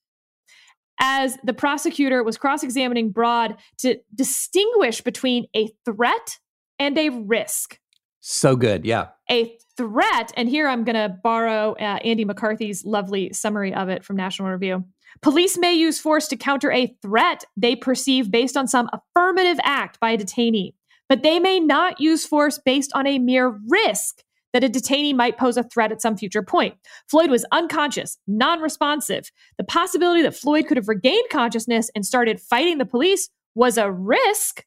[1.02, 6.40] as the prosecutor was cross examining Brodd to distinguish between a threat
[6.80, 7.80] and a risk.
[8.22, 8.86] So good.
[8.86, 9.08] Yeah.
[9.30, 14.06] A threat, and here I'm going to borrow uh, Andy McCarthy's lovely summary of it
[14.06, 14.86] from National Review.
[15.22, 20.00] Police may use force to counter a threat they perceive based on some affirmative act
[20.00, 20.76] by a detainee,
[21.10, 24.22] but they may not use force based on a mere risk
[24.54, 26.76] that a detainee might pose a threat at some future point.
[27.10, 29.32] Floyd was unconscious, non responsive.
[29.58, 33.92] The possibility that Floyd could have regained consciousness and started fighting the police was a
[33.92, 34.66] risk.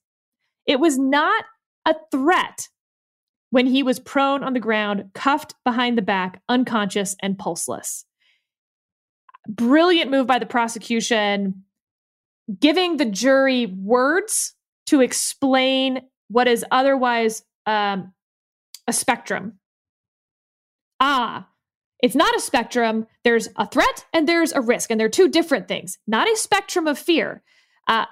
[0.66, 1.44] It was not
[1.86, 2.68] a threat
[3.50, 8.04] when he was prone on the ground, cuffed behind the back, unconscious, and pulseless.
[9.48, 11.62] Brilliant move by the prosecution,
[12.58, 14.54] giving the jury words
[14.86, 18.12] to explain what is otherwise um,
[18.88, 19.58] a spectrum.
[21.00, 21.48] Ah,
[22.00, 23.06] it's not a spectrum.
[23.22, 26.86] There's a threat and there's a risk, and they're two different things, not a spectrum
[26.86, 27.42] of fear.
[27.88, 28.04] Uh,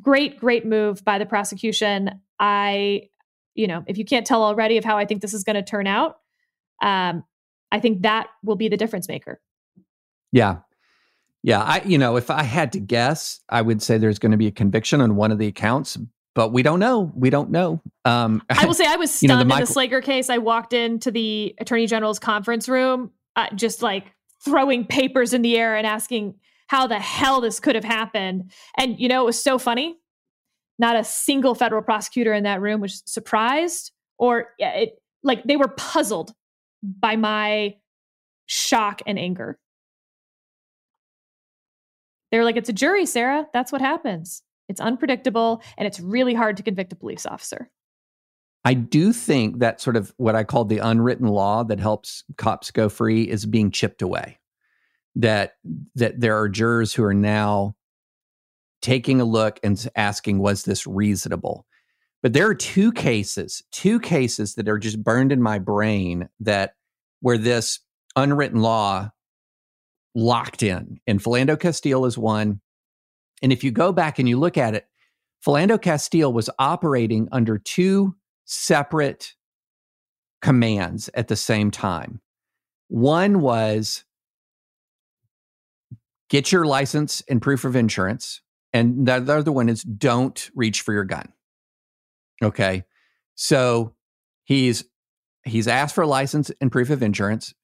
[0.00, 2.20] great, great move by the prosecution.
[2.38, 3.08] I,
[3.54, 5.62] you know, if you can't tell already of how I think this is going to
[5.62, 6.18] turn out,
[6.82, 7.24] um,
[7.72, 9.40] I think that will be the difference maker.
[10.32, 10.58] Yeah.
[11.42, 11.62] Yeah.
[11.62, 14.48] I, you know, if I had to guess, I would say there's going to be
[14.48, 15.96] a conviction on one of the accounts,
[16.36, 17.10] but we don't know.
[17.16, 17.82] We don't know.
[18.04, 20.30] Um, I will say I was stunned you know, the Michael- in the Slager case.
[20.30, 24.12] I walked into the attorney general's conference room, uh, just like
[24.44, 26.34] throwing papers in the air and asking
[26.68, 28.52] how the hell this could have happened.
[28.76, 29.96] And, you know, it was so funny
[30.78, 35.68] not a single federal prosecutor in that room was surprised or it, like they were
[35.68, 36.32] puzzled
[36.82, 37.74] by my
[38.46, 39.58] shock and anger.
[42.30, 43.46] They're like, it's a jury, Sarah.
[43.52, 44.42] That's what happens.
[44.68, 47.70] It's unpredictable and it's really hard to convict a police officer.
[48.64, 52.72] I do think that sort of what I call the unwritten law that helps cops
[52.72, 54.40] go free is being chipped away.
[55.14, 55.52] That
[55.94, 57.76] that there are jurors who are now
[58.82, 61.64] taking a look and asking, was this reasonable?
[62.22, 66.74] But there are two cases, two cases that are just burned in my brain that
[67.20, 67.80] where this
[68.16, 69.10] unwritten law
[70.14, 70.98] locked in.
[71.06, 72.60] And Philando Castile is one.
[73.42, 74.86] And if you go back and you look at it,
[75.44, 79.34] Philando Castile was operating under two separate
[80.42, 82.20] commands at the same time.
[82.88, 84.04] One was
[86.28, 88.40] get your license and proof of insurance.
[88.72, 91.32] And the, the other one is don't reach for your gun.
[92.42, 92.84] Okay.
[93.34, 93.94] So
[94.44, 94.84] he's
[95.44, 97.54] he's asked for a license and proof of insurance.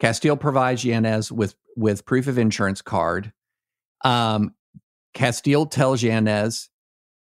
[0.00, 3.32] Castile provides Yanez with with proof of insurance card.
[4.04, 4.54] Um,
[5.14, 6.68] Castile tells Yanez,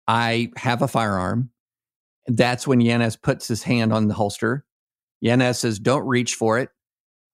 [0.07, 1.51] I have a firearm.
[2.27, 4.65] That's when Yanez puts his hand on the holster.
[5.21, 6.69] Yanez says, Don't reach for it.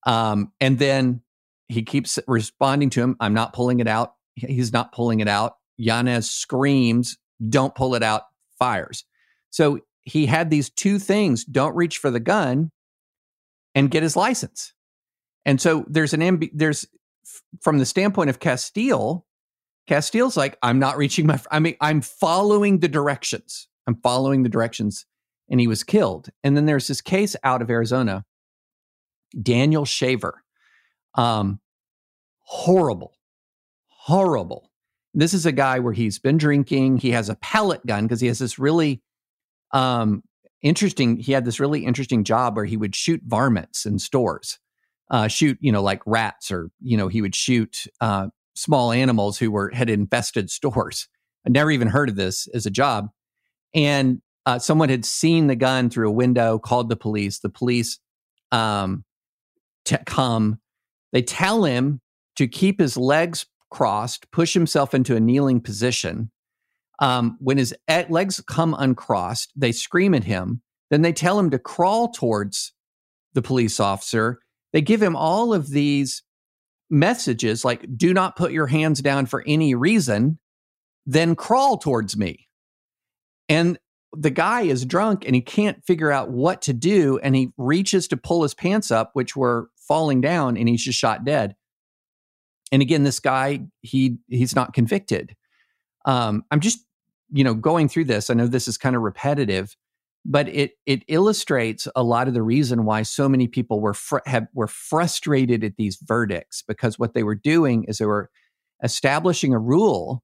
[0.06, 1.22] Um, and then
[1.68, 4.14] he keeps responding to him, I'm not pulling it out.
[4.36, 5.58] He's not pulling it out.
[5.78, 7.18] Yanez screams,
[7.50, 8.24] Don't pull it out,
[8.58, 9.04] fires.
[9.50, 12.72] So he had these two things don't reach for the gun
[13.76, 14.74] and get his license.
[15.46, 16.88] And so there's an amb- there's
[17.62, 19.27] from the standpoint of Castile,
[19.88, 23.68] Castile's like, I'm not reaching my, I mean, I'm following the directions.
[23.88, 25.06] I'm following the directions.
[25.50, 26.30] And he was killed.
[26.44, 28.26] And then there's this case out of Arizona,
[29.42, 30.44] Daniel Shaver.
[31.16, 31.62] Um,
[32.42, 33.14] horrible,
[33.88, 34.72] horrible.
[35.14, 36.98] This is a guy where he's been drinking.
[36.98, 39.02] He has a pellet gun because he has this really
[39.72, 40.22] um,
[40.62, 41.18] interesting.
[41.18, 44.60] He had this really interesting job where he would shoot varmints in stores,
[45.10, 48.28] uh, shoot, you know, like rats or, you know, he would shoot uh,
[48.58, 51.08] small animals who were had infested stores.
[51.46, 53.10] I never even heard of this as a job.
[53.74, 57.40] And uh, someone had seen the gun through a window, called the police.
[57.40, 58.00] The police
[58.52, 59.04] um,
[59.86, 60.60] t- come.
[61.12, 62.02] They tell him
[62.38, 66.32] to keep his legs crossed, push himself into a kneeling position.
[67.00, 67.76] Um, when his
[68.10, 70.62] legs come uncrossed, they scream at him.
[70.90, 72.74] Then they tell him to crawl towards
[73.34, 74.40] the police officer.
[74.74, 76.24] They give him all of these
[76.90, 80.40] messages like, do not put your hands down for any reason,
[81.06, 82.48] then crawl towards me.
[83.50, 83.78] And
[84.14, 87.20] the guy is drunk and he can't figure out what to do.
[87.20, 91.00] And he reaches to pull his pants up, which were falling down, and he's just
[91.00, 91.56] shot dead.
[92.72, 95.36] And again, this guy, he he's not convicted.
[96.06, 96.80] Um, I'm just,
[97.32, 98.30] you know, going through this.
[98.30, 99.76] I know this is kind of repetitive,
[100.26, 104.20] but it it illustrates a lot of the reason why so many people were fr-
[104.26, 108.30] have, were frustrated at these verdicts because what they were doing is they were
[108.84, 110.24] establishing a rule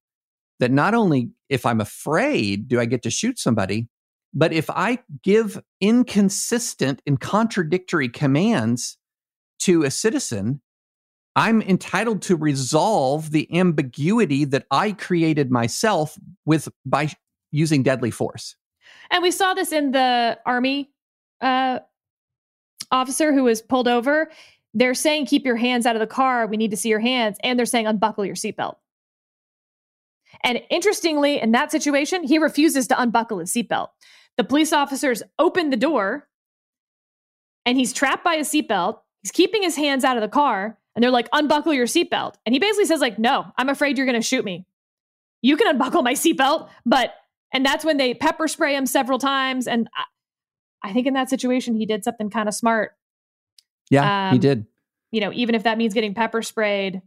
[0.59, 3.87] that not only if I'm afraid do I get to shoot somebody,
[4.33, 8.97] but if I give inconsistent and contradictory commands
[9.59, 10.61] to a citizen,
[11.35, 17.09] I'm entitled to resolve the ambiguity that I created myself with by
[17.51, 18.55] using deadly force.
[19.11, 20.91] And we saw this in the army
[21.41, 21.79] uh,
[22.91, 24.31] officer who was pulled over.
[24.73, 26.47] They're saying, keep your hands out of the car.
[26.47, 27.37] We need to see your hands.
[27.43, 28.75] And they're saying, unbuckle your seatbelt.
[30.43, 33.89] And interestingly, in that situation, he refuses to unbuckle his seatbelt.
[34.37, 36.27] The police officers open the door
[37.65, 38.99] and he's trapped by his seatbelt.
[39.21, 42.35] He's keeping his hands out of the car and they're like, unbuckle your seatbelt.
[42.45, 44.65] And he basically says, like, no, I'm afraid you're going to shoot me.
[45.41, 47.13] You can unbuckle my seatbelt, but
[47.53, 49.67] and that's when they pepper spray him several times.
[49.67, 52.91] And I, I think in that situation, he did something kind of smart.
[53.89, 54.65] Yeah, um, he did.
[55.11, 57.01] You know, even if that means getting pepper sprayed,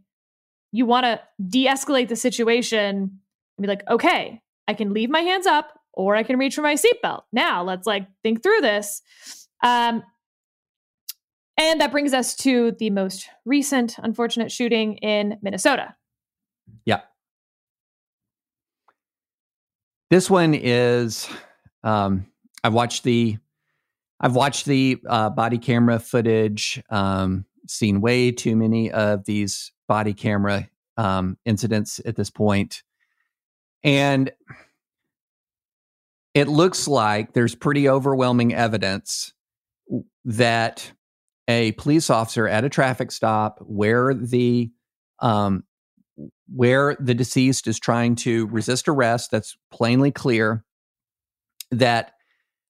[0.71, 3.19] you want to de escalate the situation
[3.57, 6.61] and be like, okay, I can leave my hands up or I can reach for
[6.61, 7.23] my seatbelt.
[7.33, 9.01] Now let's like think through this.
[9.63, 10.03] Um,
[11.57, 15.95] and that brings us to the most recent unfortunate shooting in Minnesota.
[16.85, 17.01] Yeah.
[20.09, 21.27] This one is
[21.83, 22.27] um,
[22.63, 23.37] I've watched the
[24.19, 30.13] I've watched the uh, body camera footage, um, seen way too many of these body
[30.13, 32.83] camera um, incidents at this point,
[33.83, 34.31] and
[36.33, 39.33] it looks like there's pretty overwhelming evidence
[40.23, 40.91] that
[41.47, 44.71] a police officer at a traffic stop where the
[45.19, 45.63] um,
[46.53, 50.63] where the deceased is trying to resist arrest, that's plainly clear
[51.71, 52.13] that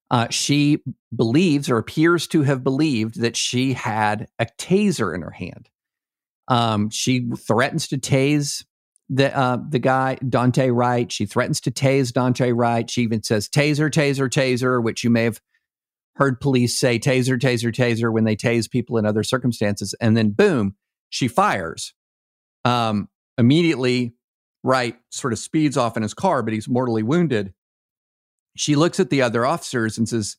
[0.10, 0.80] uh, she
[1.16, 5.70] believes or appears to have believed that she had a taser in her hand.
[6.48, 8.64] Um, she threatens to tase
[9.10, 11.12] the uh, the guy Daunte Wright.
[11.12, 12.90] She threatens to tase Daunte Wright.
[12.90, 15.42] She even says taser, taser, taser, which you may have
[16.16, 20.32] heard police say taser, taser, taser when they tase people in other circumstances, and then
[20.32, 20.76] boom,
[21.10, 21.94] she fires.
[22.66, 23.08] Um,
[23.38, 24.14] immediately,
[24.64, 27.54] Wright sort of speeds off in his car, but he's mortally wounded.
[28.56, 30.36] She looks at the other officers and says,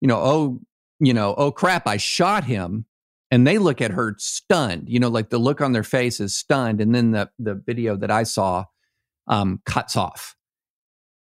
[0.00, 0.60] you know, oh,
[1.00, 2.86] you know, oh crap, I shot him.
[3.30, 6.36] And they look at her stunned, you know, like the look on their face is
[6.36, 6.80] stunned.
[6.80, 8.66] And then the the video that I saw
[9.26, 10.36] um, cuts off.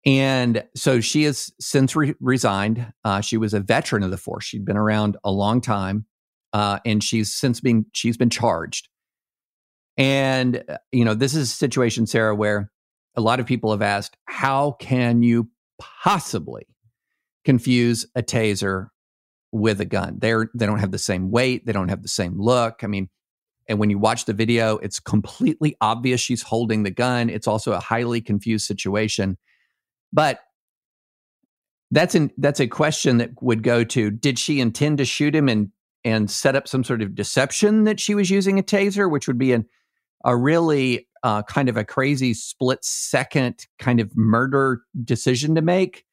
[0.05, 2.93] And so she has since re- resigned.
[3.05, 4.43] Uh, she was a veteran of the force.
[4.43, 6.05] She'd been around a long time,
[6.51, 8.89] uh, and she's since been she's been charged.
[9.97, 12.71] And uh, you know, this is a situation, Sarah, where
[13.15, 16.65] a lot of people have asked, how can you possibly
[17.45, 18.89] confuse a taser
[19.51, 20.17] with a gun?
[20.19, 22.83] They're they don't have the same weight, they don't have the same look.
[22.83, 23.09] I mean,
[23.67, 27.29] and when you watch the video, it's completely obvious she's holding the gun.
[27.29, 29.37] It's also a highly confused situation.
[30.11, 30.39] But
[31.91, 35.47] that's an that's a question that would go to did she intend to shoot him
[35.47, 35.69] and
[36.03, 39.37] and set up some sort of deception that she was using a taser, which would
[39.37, 39.65] be an,
[40.23, 46.05] a really uh, kind of a crazy split second kind of murder decision to make?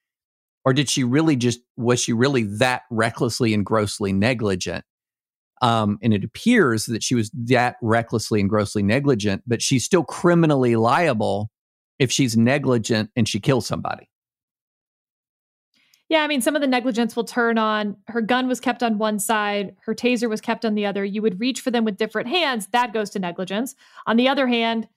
[0.64, 4.84] Or did she really just, was she really that recklessly and grossly negligent?
[5.62, 10.04] Um, and it appears that she was that recklessly and grossly negligent, but she's still
[10.04, 11.50] criminally liable
[11.98, 14.08] if she's negligent and she kills somebody.
[16.10, 18.98] Yeah, I mean, some of the negligence will turn on her gun was kept on
[18.98, 21.04] one side, her taser was kept on the other.
[21.04, 22.66] You would reach for them with different hands.
[22.72, 23.76] That goes to negligence.
[24.08, 24.88] On the other hand,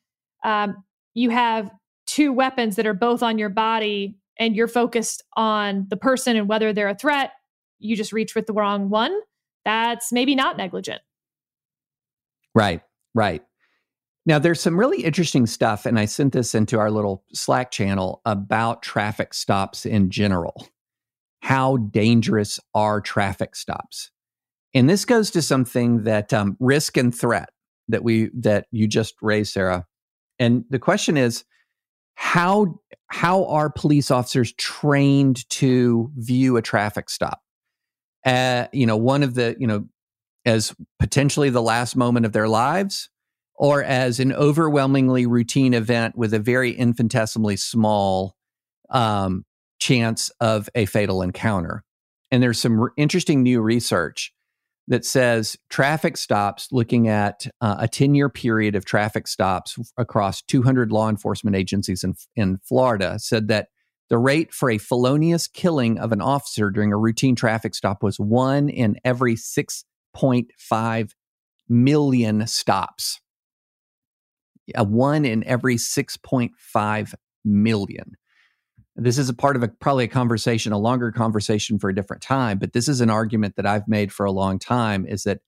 [0.43, 0.83] um,
[1.13, 1.69] you have
[2.07, 6.49] two weapons that are both on your body and you're focused on the person and
[6.49, 7.33] whether they're a threat.
[7.77, 9.15] You just reach with the wrong one.
[9.65, 11.01] That's maybe not negligent.
[12.55, 12.81] Right,
[13.13, 13.43] right.
[14.25, 18.21] Now, there's some really interesting stuff, and I sent this into our little Slack channel
[18.25, 20.67] about traffic stops in general
[21.43, 24.11] how dangerous are traffic stops?
[24.73, 27.49] And this goes to something that um, risk and threat
[27.89, 29.85] that we that you just raised, Sarah.
[30.39, 31.43] And the question is,
[32.15, 37.41] how how are police officers trained to view a traffic stop?
[38.25, 39.85] Uh, you know, one of the you know
[40.45, 43.09] as potentially the last moment of their lives,
[43.55, 48.37] or as an overwhelmingly routine event with a very infinitesimally small
[48.91, 49.43] um,
[49.83, 51.83] chance of a fatal encounter.
[52.31, 54.33] And there's some r- interesting new research
[54.87, 60.41] that says traffic stops, looking at uh, a 10 year period of traffic stops across
[60.41, 63.67] 200 law enforcement agencies in, in Florida, said that
[64.09, 68.19] the rate for a felonious killing of an officer during a routine traffic stop was
[68.19, 71.11] one in every 6.5
[71.67, 73.19] million stops.
[74.75, 77.13] A one in every 6.5
[77.43, 78.15] million.
[78.95, 82.21] This is a part of a probably a conversation, a longer conversation for a different
[82.21, 85.39] time, but this is an argument that I've made for a long time is that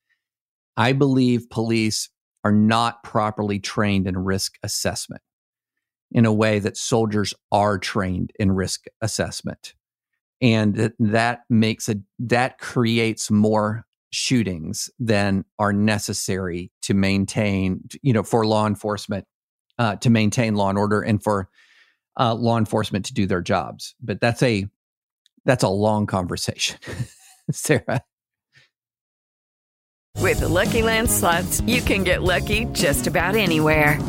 [0.78, 2.10] I believe police
[2.44, 5.22] are not properly trained in risk assessment
[6.12, 9.74] in a way that soldiers are trained in risk assessment.
[10.42, 18.24] And that, makes a that creates more shootings than are necessary to maintain, you know,
[18.24, 19.26] for law enforcement
[19.78, 21.50] uh, to maintain law and order and for
[22.20, 23.96] uh, law enforcement to do their jobs.
[24.02, 24.68] But that's a
[25.46, 26.78] that's a long conversation,
[27.52, 28.02] Sarah.
[30.20, 34.00] With the Lucky Land slots, you can get lucky just about anywhere.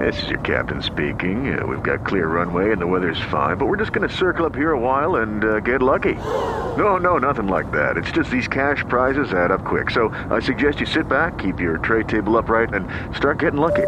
[0.00, 1.58] This is your captain speaking.
[1.58, 4.44] Uh, we've got clear runway and the weather's fine, but we're just going to circle
[4.44, 6.14] up here a while and uh, get lucky.
[6.14, 7.96] No, no, nothing like that.
[7.96, 9.90] It's just these cash prizes add up quick.
[9.90, 13.86] So I suggest you sit back, keep your tray table upright, and start getting lucky.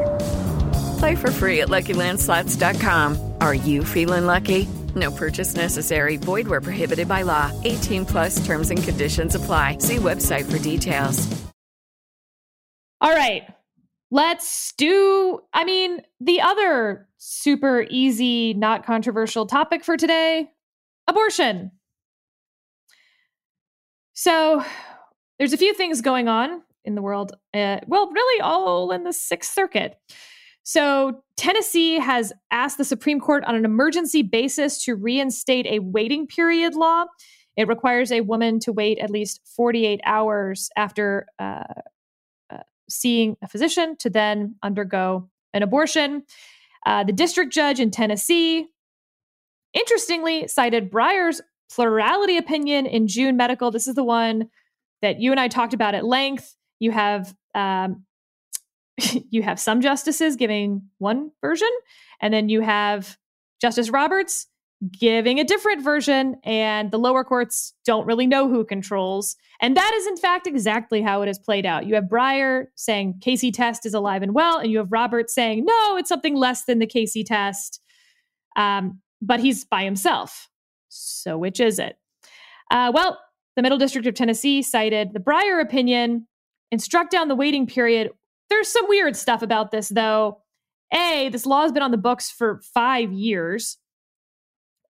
[0.99, 3.34] Play for free at LuckyLandSlots.com.
[3.40, 4.68] Are you feeling lucky?
[4.94, 6.16] No purchase necessary.
[6.16, 7.53] Void where prohibited by law.
[7.64, 9.78] 18 plus terms and conditions apply.
[9.78, 11.26] See website for details.
[13.01, 13.42] All right.
[14.11, 20.51] Let's do, I mean, the other super easy, not controversial topic for today
[21.07, 21.70] abortion.
[24.14, 24.64] So
[25.38, 27.32] there's a few things going on in the world.
[27.55, 29.96] Uh, well, really, all in the Sixth Circuit.
[30.69, 36.27] So, Tennessee has asked the Supreme Court on an emergency basis to reinstate a waiting
[36.27, 37.07] period law.
[37.57, 41.62] It requires a woman to wait at least 48 hours after uh,
[42.51, 46.25] uh, seeing a physician to then undergo an abortion.
[46.85, 48.66] Uh, the district judge in Tennessee,
[49.73, 51.41] interestingly, cited Breyer's
[51.75, 53.71] plurality opinion in June Medical.
[53.71, 54.51] This is the one
[55.01, 56.55] that you and I talked about at length.
[56.79, 58.05] You have um,
[59.30, 61.70] you have some justices giving one version,
[62.20, 63.16] and then you have
[63.61, 64.46] Justice Roberts
[64.92, 69.36] giving a different version, and the lower courts don't really know who controls.
[69.61, 71.86] And that is, in fact, exactly how it has played out.
[71.86, 75.64] You have Breyer saying Casey test is alive and well, and you have Roberts saying,
[75.64, 77.80] no, it's something less than the Casey test.
[78.57, 80.49] Um, but he's by himself.
[80.88, 81.96] So, which is it?
[82.70, 83.18] Uh, well,
[83.57, 86.28] the Middle District of Tennessee cited the Breyer opinion
[86.70, 88.11] and struck down the waiting period
[88.49, 90.42] there's some weird stuff about this, though.
[90.92, 93.76] A, this law has been on the books for five years.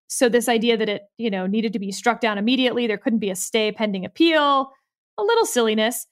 [0.08, 3.18] so this idea that it, you know, needed to be struck down immediately, there couldn't
[3.18, 4.72] be a stay pending appeal,
[5.18, 6.06] a little silliness.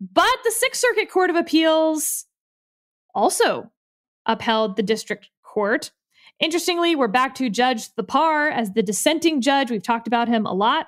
[0.00, 2.26] But the Sixth Circuit Court of Appeals
[3.14, 3.70] also
[4.26, 5.90] upheld the district court.
[6.40, 9.70] Interestingly, we're back to Judge Thapar as the dissenting judge.
[9.70, 10.86] We've talked about him a lot.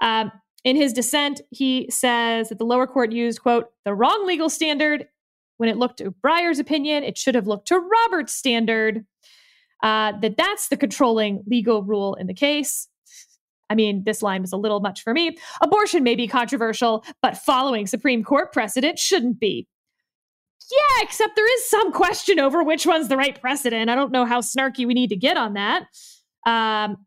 [0.00, 0.30] Um,
[0.62, 5.08] in his dissent, he says that the lower court used, quote, the wrong legal standard.
[5.58, 9.04] When it looked to Breyer's opinion, it should have looked to Roberts' standard.
[9.82, 12.88] Uh, that that's the controlling legal rule in the case.
[13.68, 15.36] I mean, this line was a little much for me.
[15.60, 19.66] Abortion may be controversial, but following Supreme Court precedent shouldn't be.
[20.70, 23.90] Yeah, except there is some question over which one's the right precedent.
[23.90, 25.86] I don't know how snarky we need to get on that.
[26.44, 27.06] Um,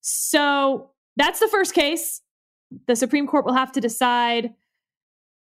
[0.00, 2.20] so that's the first case.
[2.86, 4.54] The Supreme Court will have to decide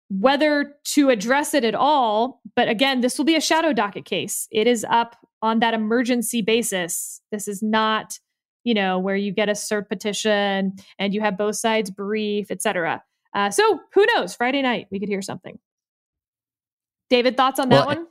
[0.08, 2.40] whether to address it at all.
[2.54, 4.46] But again, this will be a shadow docket case.
[4.50, 7.20] It is up on that emergency basis.
[7.32, 8.18] This is not,
[8.64, 13.02] you know, where you get a cert petition and you have both sides brief, etc.
[13.34, 14.34] Uh, so who knows?
[14.34, 15.58] Friday night we could hear something.
[17.10, 18.06] David, thoughts on that Well, one?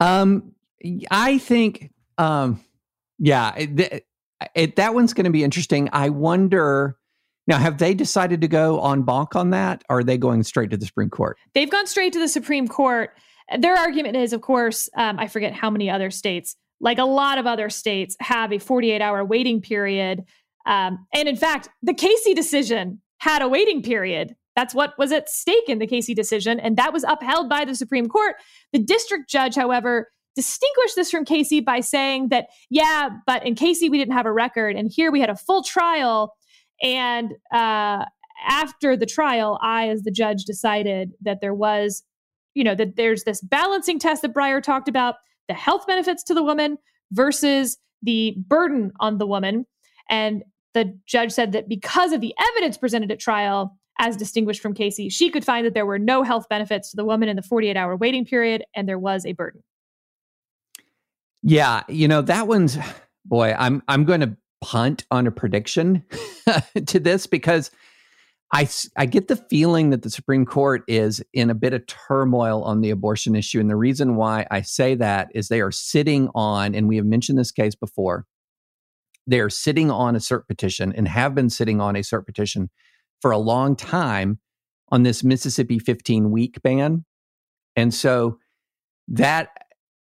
[0.00, 0.52] Um,
[1.10, 2.60] I think, um,
[3.18, 4.04] yeah, it,
[4.54, 5.88] it, that one's going to be interesting.
[5.92, 6.96] I wonder
[7.46, 9.82] now, have they decided to go en banc on that?
[9.88, 11.36] Or are they going straight to the Supreme Court?
[11.54, 13.10] They've gone straight to the Supreme Court.
[13.58, 17.38] Their argument is, of course, um, I forget how many other states, like a lot
[17.38, 20.24] of other states, have a 48 hour waiting period.
[20.66, 24.36] Um, and in fact, the Casey decision had a waiting period.
[24.54, 27.74] That's what was at stake in the Casey decision, and that was upheld by the
[27.74, 28.36] Supreme Court.
[28.72, 33.88] The district judge, however, distinguished this from Casey by saying that, yeah, but in Casey,
[33.88, 36.34] we didn't have a record, and here we had a full trial.
[36.82, 38.04] And uh,
[38.46, 42.02] after the trial, I, as the judge, decided that there was,
[42.54, 45.16] you know, that there's this balancing test that Breyer talked about
[45.48, 46.78] the health benefits to the woman
[47.12, 49.66] versus the burden on the woman.
[50.10, 50.42] And
[50.74, 55.08] the judge said that because of the evidence presented at trial, as distinguished from Casey,
[55.08, 57.76] she could find that there were no health benefits to the woman in the 48
[57.76, 59.62] hour waiting period and there was a burden.
[61.42, 62.78] Yeah, you know that one's
[63.24, 63.54] boy.
[63.58, 66.04] I'm I'm going to punt on a prediction
[66.86, 67.70] to this because
[68.54, 72.62] I, I get the feeling that the Supreme Court is in a bit of turmoil
[72.62, 76.28] on the abortion issue, and the reason why I say that is they are sitting
[76.34, 78.26] on, and we have mentioned this case before.
[79.26, 82.68] They are sitting on a cert petition and have been sitting on a cert petition
[83.22, 84.38] for a long time
[84.90, 87.06] on this Mississippi 15 week ban,
[87.74, 88.38] and so
[89.08, 89.48] that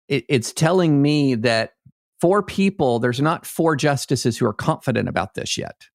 [0.08, 1.74] it, it's telling me that
[2.20, 5.88] four people, there's not four justices who are confident about this yet.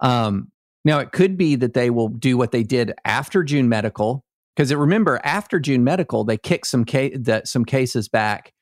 [0.00, 0.50] Um,
[0.84, 4.24] now, it could be that they will do what they did after June Medical,
[4.56, 8.52] because remember, after June Medical, they kicked some ca- the, some cases back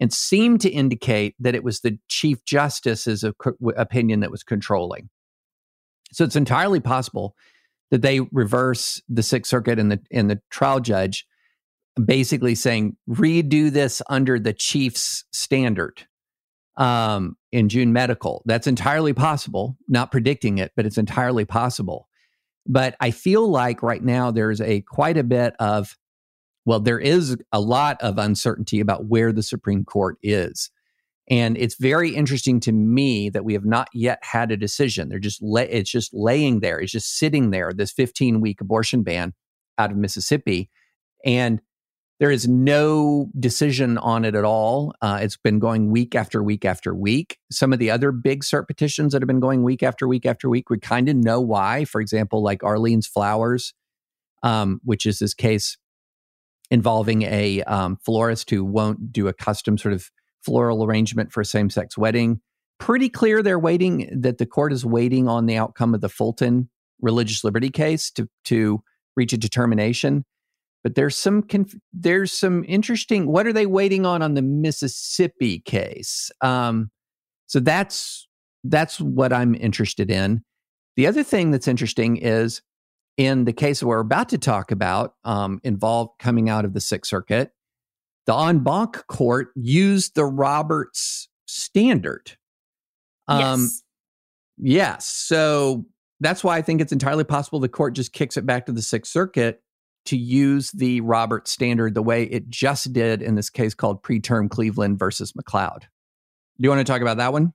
[0.00, 3.36] and seemed to indicate that it was the Chief Justice's of-
[3.76, 5.08] opinion that was controlling.
[6.12, 7.36] So it's entirely possible
[7.90, 11.26] that they reverse the Sixth Circuit and the and the trial judge
[12.04, 16.06] basically saying redo this under the chief's standard
[16.78, 18.42] um, in June Medical.
[18.46, 19.76] That's entirely possible.
[19.88, 22.08] Not predicting it, but it's entirely possible.
[22.66, 25.94] But I feel like right now there's a quite a bit of
[26.64, 30.70] well, there is a lot of uncertainty about where the Supreme Court is.
[31.30, 35.08] And it's very interesting to me that we have not yet had a decision.
[35.08, 36.78] They're just la- it's just laying there.
[36.78, 37.72] It's just sitting there.
[37.72, 39.32] This 15 week abortion ban
[39.78, 40.70] out of Mississippi,
[41.24, 41.60] and
[42.20, 44.92] there is no decision on it at all.
[45.00, 47.38] Uh, it's been going week after week after week.
[47.50, 50.48] Some of the other big cert petitions that have been going week after week after
[50.48, 51.84] week, we kind of know why.
[51.84, 53.72] For example, like Arlene's Flowers,
[54.42, 55.76] um, which is this case
[56.70, 60.10] involving a um, florist who won't do a custom sort of
[60.42, 62.40] floral arrangement for a same sex wedding.
[62.78, 66.68] Pretty clear they're waiting, that the court is waiting on the outcome of the Fulton
[67.00, 68.82] religious liberty case to, to
[69.16, 70.24] reach a determination
[70.84, 75.60] but there's some conf- there's some interesting what are they waiting on on the mississippi
[75.60, 76.30] case?
[76.40, 76.90] Um,
[77.46, 78.28] so that's
[78.64, 80.42] that's what i'm interested in.
[80.96, 82.62] The other thing that's interesting is
[83.16, 87.10] in the case we're about to talk about um, involved coming out of the sixth
[87.10, 87.52] circuit
[88.26, 92.36] the en banc court used the roberts standard.
[93.26, 93.82] Um, yes.
[94.58, 95.86] yes so
[96.20, 98.82] that's why i think it's entirely possible the court just kicks it back to the
[98.82, 99.62] sixth circuit
[100.08, 104.48] to use the Robert standard the way it just did in this case called preterm
[104.48, 105.80] Cleveland versus McCloud.
[105.80, 105.86] Do
[106.64, 107.52] you want to talk about that one?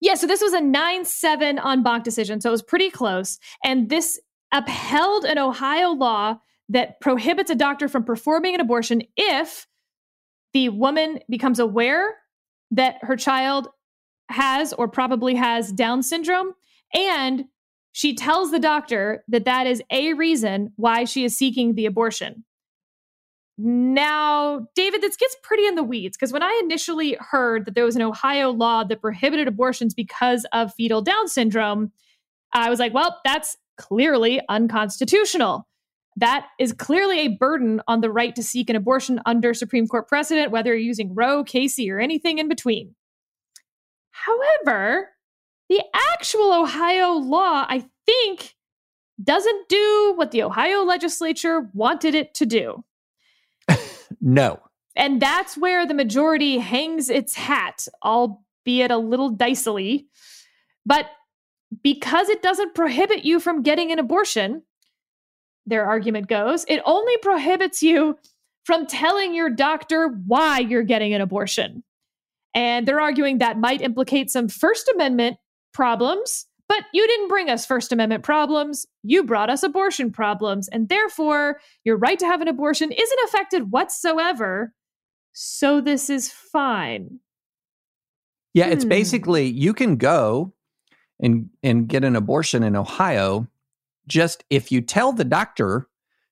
[0.00, 2.40] Yeah, so this was a 9 7 en banc decision.
[2.40, 3.38] So it was pretty close.
[3.64, 4.20] And this
[4.52, 6.38] upheld an Ohio law
[6.68, 9.66] that prohibits a doctor from performing an abortion if
[10.52, 12.16] the woman becomes aware
[12.72, 13.68] that her child
[14.28, 16.52] has or probably has Down syndrome.
[16.92, 17.44] And
[17.96, 22.44] she tells the doctor that that is a reason why she is seeking the abortion.
[23.56, 27.86] Now, David, this gets pretty in the weeds because when I initially heard that there
[27.86, 31.90] was an Ohio law that prohibited abortions because of fetal Down syndrome,
[32.52, 35.66] I was like, well, that's clearly unconstitutional.
[36.16, 40.06] That is clearly a burden on the right to seek an abortion under Supreme Court
[40.06, 42.94] precedent, whether you're using Roe, Casey, or anything in between.
[44.10, 45.15] However,
[45.68, 45.82] the
[46.14, 48.54] actual Ohio law, I think,
[49.22, 52.84] doesn't do what the Ohio legislature wanted it to do.
[54.20, 54.60] no.
[54.94, 60.06] And that's where the majority hangs its hat, albeit a little dicily.
[60.84, 61.06] But
[61.82, 64.62] because it doesn't prohibit you from getting an abortion,
[65.66, 68.16] their argument goes, it only prohibits you
[68.64, 71.82] from telling your doctor why you're getting an abortion.
[72.54, 75.36] And they're arguing that might implicate some First Amendment
[75.76, 78.86] problems, but you didn't bring us First Amendment problems.
[79.02, 80.68] You brought us abortion problems.
[80.68, 84.72] And therefore, your right to have an abortion isn't affected whatsoever.
[85.32, 87.20] So this is fine.
[88.54, 88.88] Yeah, it's hmm.
[88.88, 90.54] basically you can go
[91.20, 93.46] and and get an abortion in Ohio
[94.08, 95.88] just if you tell the doctor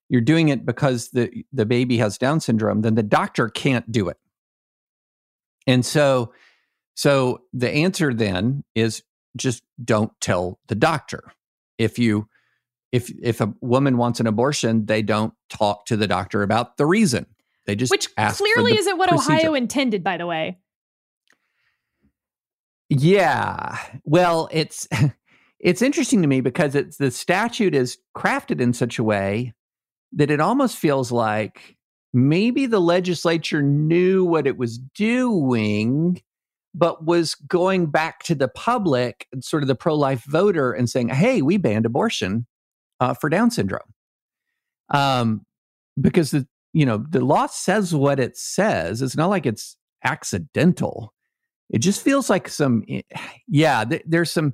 [0.09, 4.07] you're doing it because the the baby has down syndrome then the doctor can't do
[4.07, 4.17] it
[5.67, 6.31] and so
[6.95, 9.03] so the answer then is
[9.35, 11.23] just don't tell the doctor.
[11.77, 12.27] If you
[12.91, 16.85] if if a woman wants an abortion they don't talk to the doctor about the
[16.85, 17.25] reason.
[17.65, 19.33] They just which clearly isn't what procedure.
[19.33, 20.59] ohio intended by the way.
[22.89, 23.77] Yeah.
[24.05, 24.87] Well it's
[25.59, 29.53] it's interesting to me because it's the statute is crafted in such a way
[30.13, 31.75] that it almost feels like
[32.13, 36.21] maybe the legislature knew what it was doing
[36.77, 41.41] but was going back to the public sort of the pro-life voter and saying hey
[41.41, 42.45] we banned abortion
[42.99, 43.93] uh, for down syndrome.
[44.89, 45.45] Um,
[45.99, 49.01] because the you know the law says what it says.
[49.01, 51.13] It's not like it's accidental.
[51.69, 53.01] It just feels like some eh,
[53.47, 54.53] yeah th- there's some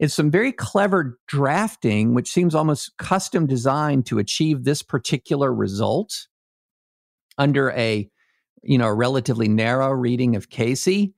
[0.00, 6.26] it's some very clever drafting, which seems almost custom designed to achieve this particular result
[7.36, 8.08] under a,
[8.62, 11.14] you know, a relatively narrow reading of Casey.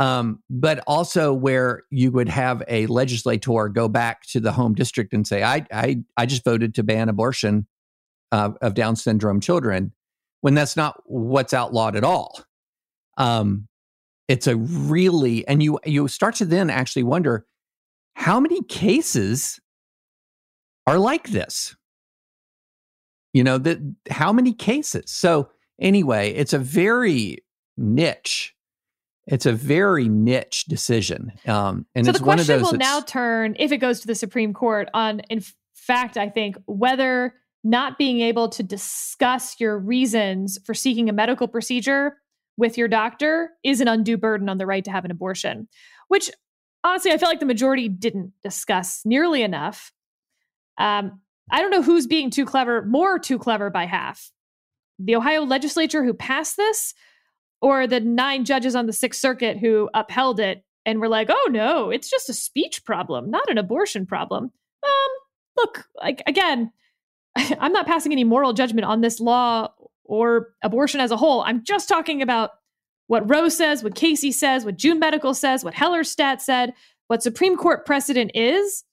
[0.00, 5.12] Um, but also where you would have a legislator go back to the home district
[5.12, 7.66] and say, I, I, I just voted to ban abortion
[8.32, 9.92] uh, of Down syndrome children,
[10.40, 12.42] when that's not what's outlawed at all.
[13.18, 13.68] Um,
[14.26, 17.44] it's a really, and you you start to then actually wonder,
[18.14, 19.60] how many cases
[20.86, 21.76] are like this?
[23.34, 25.10] You know, that how many cases?
[25.10, 27.44] So anyway, it's a very
[27.76, 28.54] niche.
[29.26, 31.32] It's a very niche decision.
[31.46, 34.00] Um, and so it's the one of question those will now turn, if it goes
[34.00, 35.42] to the Supreme Court, on in
[35.74, 41.46] fact, I think whether not being able to discuss your reasons for seeking a medical
[41.46, 42.16] procedure
[42.56, 45.68] with your doctor is an undue burden on the right to have an abortion,
[46.08, 46.30] which
[46.84, 49.92] honestly, I feel like the majority didn't discuss nearly enough.
[50.78, 54.30] Um, I don't know who's being too clever, more too clever by half.
[54.98, 56.94] The Ohio legislature who passed this,
[57.60, 61.48] or the nine judges on the Sixth Circuit who upheld it and were like, oh
[61.50, 64.44] no, it's just a speech problem, not an abortion problem.
[64.44, 65.10] Um,
[65.56, 66.72] look, like again,
[67.36, 69.68] I'm not passing any moral judgment on this law
[70.04, 71.42] or abortion as a whole.
[71.42, 72.50] I'm just talking about
[73.06, 76.74] what Roe says, what Casey says, what June Medical says, what Hellerstedt said,
[77.08, 78.84] what Supreme Court precedent is,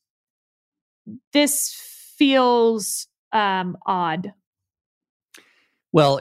[1.34, 1.76] this
[2.18, 4.34] feels um, odd.
[5.91, 6.20] Well,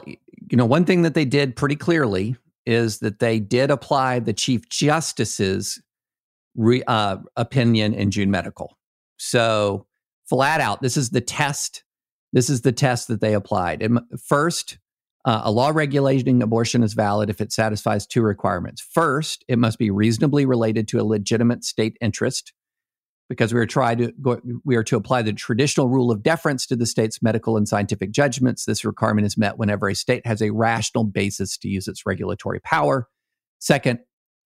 [0.49, 2.35] you know, one thing that they did pretty clearly
[2.65, 5.81] is that they did apply the Chief Justice's
[6.55, 8.77] re, uh, opinion in June Medical.
[9.17, 9.85] So,
[10.29, 11.83] flat out, this is the test.
[12.33, 13.81] This is the test that they applied.
[13.81, 14.77] And first,
[15.25, 18.81] uh, a law regulating abortion is valid if it satisfies two requirements.
[18.81, 22.53] First, it must be reasonably related to a legitimate state interest,
[23.29, 26.65] because we are trying to go, we are to apply the traditional rule of deference
[26.67, 28.65] to the state's medical and scientific judgments.
[28.65, 32.59] This requirement is met whenever a state has a rational basis to use its regulatory
[32.61, 33.07] power.
[33.59, 33.99] Second,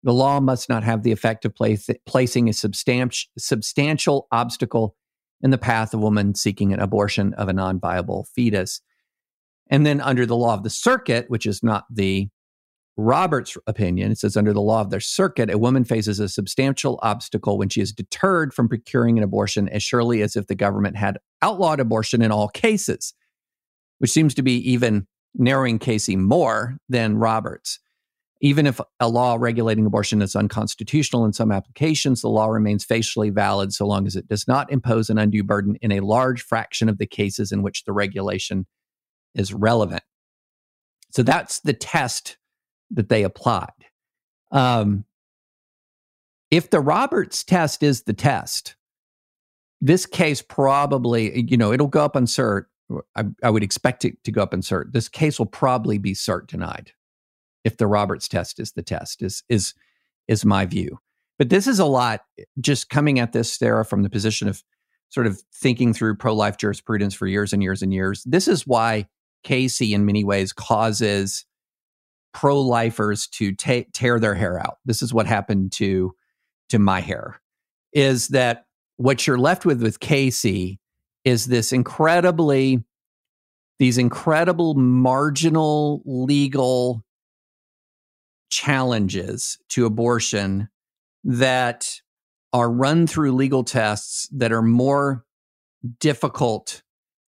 [0.03, 4.95] the law must not have the effect of place, placing a substantial substantial obstacle
[5.41, 8.81] in the path of a woman seeking an abortion of a non-viable fetus.
[9.69, 12.29] And then under the law of the circuit, which is not the
[12.97, 16.99] Roberts opinion, it says under the law of their circuit, a woman faces a substantial
[17.01, 20.97] obstacle when she is deterred from procuring an abortion as surely as if the government
[20.97, 23.13] had outlawed abortion in all cases,
[23.99, 27.79] which seems to be even narrowing Casey more than Roberts.
[28.41, 33.29] Even if a law regulating abortion is unconstitutional in some applications, the law remains facially
[33.29, 36.89] valid so long as it does not impose an undue burden in a large fraction
[36.89, 38.65] of the cases in which the regulation
[39.35, 40.03] is relevant.
[41.11, 42.37] So that's the test
[42.93, 43.69] that they applied.
[44.51, 45.05] Um,
[46.49, 48.75] if the Roberts test is the test,
[49.79, 52.65] this case probably, you know, it'll go up on cert.
[53.15, 54.91] I, I would expect it to go up on cert.
[54.91, 56.91] This case will probably be cert denied
[57.63, 59.73] if the Roberts test is the test, is is
[60.27, 60.99] is my view.
[61.39, 62.21] But this is a lot
[62.59, 64.63] just coming at this, Sarah, from the position of
[65.09, 68.23] sort of thinking through pro-life jurisprudence for years and years and years.
[68.25, 69.07] This is why
[69.43, 71.45] Casey, in many ways, causes
[72.33, 74.77] pro-lifers to ta- tear their hair out.
[74.85, 76.13] This is what happened to
[76.69, 77.41] to my hair.
[77.93, 78.65] Is that
[78.97, 80.79] what you're left with with Casey
[81.25, 82.83] is this incredibly
[83.79, 87.03] these incredible marginal legal
[88.51, 90.69] challenges to abortion
[91.23, 91.99] that
[92.53, 95.25] are run through legal tests that are more
[95.99, 96.83] difficult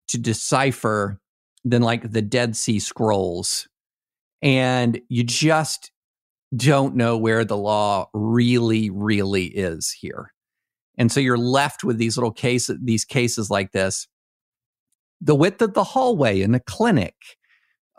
[0.10, 1.22] to decipher
[1.64, 3.70] than like the Dead Sea Scrolls.
[4.42, 5.92] And you just
[6.56, 10.34] don't know where the law really, really is here.
[10.98, 14.08] And so you're left with these little cases, these cases like this.
[15.22, 17.16] The width of the hallway in a clinic,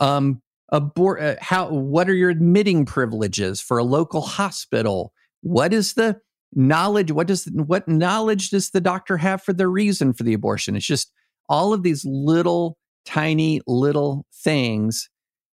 [0.00, 5.12] um, abor- uh, how what are your admitting privileges for a local hospital?
[5.40, 6.20] What is the
[6.52, 7.12] knowledge?
[7.12, 10.76] What does what knowledge does the doctor have for the reason for the abortion?
[10.76, 11.12] It's just
[11.48, 15.08] all of these little tiny little things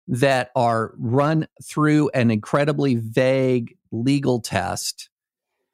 [0.10, 5.10] that are run through an incredibly vague legal test.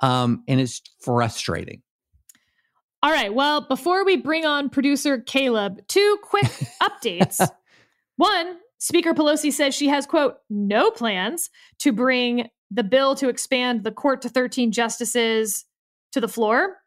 [0.02, 1.82] Um, and it's frustrating.
[3.02, 3.34] All right.
[3.34, 6.46] Well, before we bring on producer Caleb, two quick
[6.84, 7.48] updates.
[8.18, 13.84] One, Speaker Pelosi says she has, quote, no plans to bring the bill to expand
[13.84, 15.66] the court to 13 justices
[16.12, 16.78] to the floor.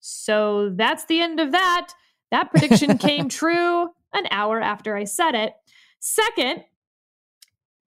[0.00, 1.94] So that's the end of that.
[2.30, 5.54] That prediction came true an hour after I said it.
[6.00, 6.64] Second,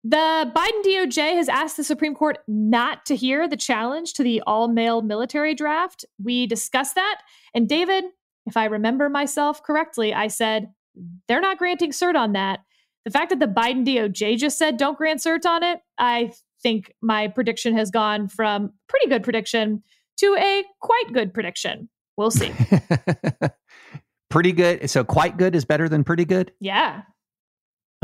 [0.05, 4.43] the Biden DOJ has asked the Supreme Court not to hear the challenge to the
[4.47, 6.05] all male military draft.
[6.23, 7.23] We discussed that.
[7.55, 8.05] And David,
[8.47, 10.69] if I remember myself correctly, I said
[11.27, 12.61] they're not granting cert on that.
[13.07, 16.33] The fact that the Biden DOJ just said don't grant cert on it, I
[16.63, 19.83] think my prediction has gone from pretty good prediction
[20.19, 21.89] to a quite good prediction.
[22.19, 22.53] We'll see.
[24.31, 24.89] pretty good.
[24.91, 26.53] So quite good is better than pretty good?
[26.61, 27.03] Yeah.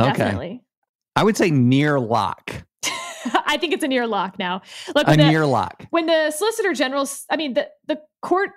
[0.01, 0.13] Okay.
[0.13, 0.63] Definitely.
[1.21, 2.65] I would say near lock.
[3.45, 4.63] I think it's a near lock now.
[4.95, 5.85] Look, a the, near lock.
[5.91, 8.53] when the Solicitor General, I mean, the, the court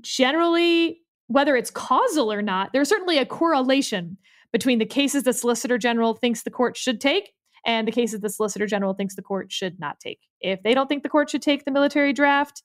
[0.00, 4.16] generally, whether it's causal or not, there's certainly a correlation
[4.52, 7.30] between the cases the Solicitor General thinks the court should take
[7.64, 10.18] and the cases the Solicitor General thinks the court should not take.
[10.40, 12.64] If they don't think the court should take the military draft,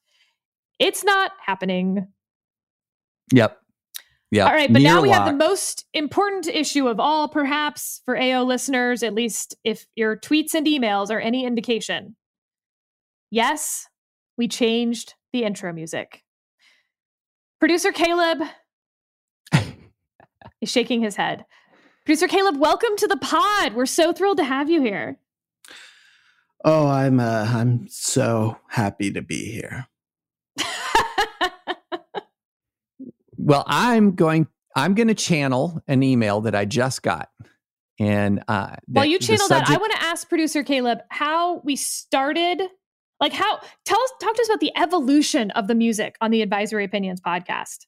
[0.80, 2.08] it's not happening.
[3.32, 3.60] Yep.
[4.30, 4.46] Yeah.
[4.46, 8.18] All right, but Near now we have the most important issue of all, perhaps for
[8.18, 12.16] AO listeners, at least if your tweets and emails are any indication.
[13.32, 13.88] Yes,
[14.38, 16.24] we changed the intro music.
[17.60, 18.40] Producer Caleb
[20.62, 21.46] is shaking his head.
[22.06, 23.74] Producer Caleb, welcome to the pod.
[23.74, 25.20] We're so thrilled to have you here.
[26.66, 29.88] Oh, I'm uh, I'm so happy to be here.
[33.48, 34.48] Well, I'm going.
[34.76, 37.30] I'm going to channel an email that I just got,
[37.98, 41.78] and uh, While you the channel that, I want to ask producer Caleb how we
[41.78, 42.62] started.
[43.22, 46.42] Like how tell us talk to us about the evolution of the music on the
[46.42, 47.86] Advisory Opinions podcast.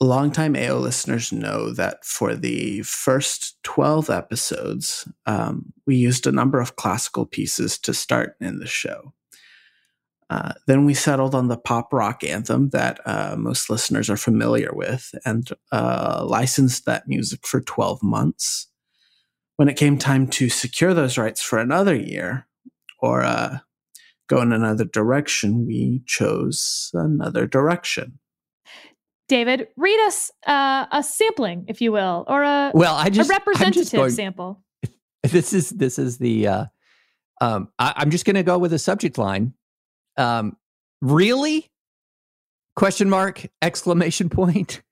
[0.00, 6.58] Longtime AO listeners know that for the first 12 episodes, um, we used a number
[6.58, 9.12] of classical pieces to start in the show.
[10.30, 14.70] Uh, then we settled on the pop rock anthem that uh, most listeners are familiar
[14.72, 18.66] with and uh, licensed that music for 12 months.
[19.56, 22.46] When it came time to secure those rights for another year
[23.00, 23.58] or uh,
[24.28, 28.18] go in another direction, we chose another direction.
[29.28, 33.34] David, read us uh, a sampling, if you will, or a, Well, I just a
[33.34, 34.62] I'm just representative going- sample.
[35.22, 36.46] This is this is the.
[36.46, 36.64] Uh,
[37.40, 39.52] um, I, I'm just going to go with a subject line.
[40.18, 40.56] Um,
[41.00, 41.70] really?
[42.76, 43.46] Question mark!
[43.62, 44.82] Exclamation point.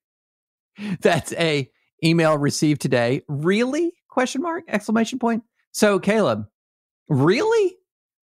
[1.00, 1.70] That's a
[2.02, 3.22] email received today.
[3.28, 3.92] Really?
[4.08, 4.64] Question mark!
[4.68, 5.42] Exclamation point.
[5.72, 6.46] So, Caleb,
[7.08, 7.76] really?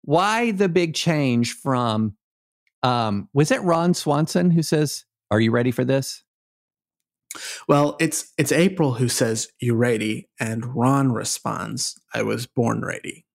[0.02, 2.16] Why the big change from?
[2.82, 6.24] Um, was it Ron Swanson who says, "Are you ready for this"?
[7.68, 13.26] Well, it's it's April who says you ready, and Ron responds, "I was born ready."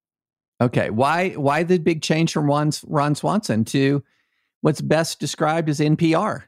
[0.60, 0.90] Okay.
[0.90, 4.04] Why why the big change from Ron, Ron Swanson to
[4.62, 6.44] what's best described as NPR?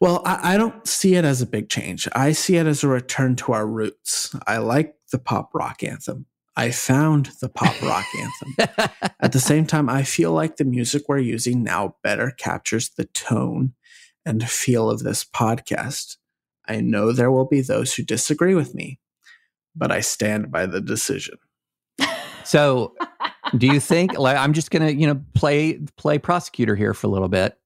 [0.00, 2.08] Well, I, I, don't see it as a big change.
[2.14, 4.34] I see it as a return to our roots.
[4.46, 6.24] I like the pop rock anthem.
[6.56, 8.88] I found the pop rock anthem.
[9.20, 13.04] At the same time, I feel like the music we're using now better captures the
[13.04, 13.74] tone
[14.24, 16.16] and feel of this podcast.
[16.66, 19.00] I know there will be those who disagree with me,
[19.76, 21.36] but I stand by the decision.
[22.50, 22.94] So,
[23.56, 27.06] do you think like I'm just going to, you know, play play prosecutor here for
[27.06, 27.56] a little bit.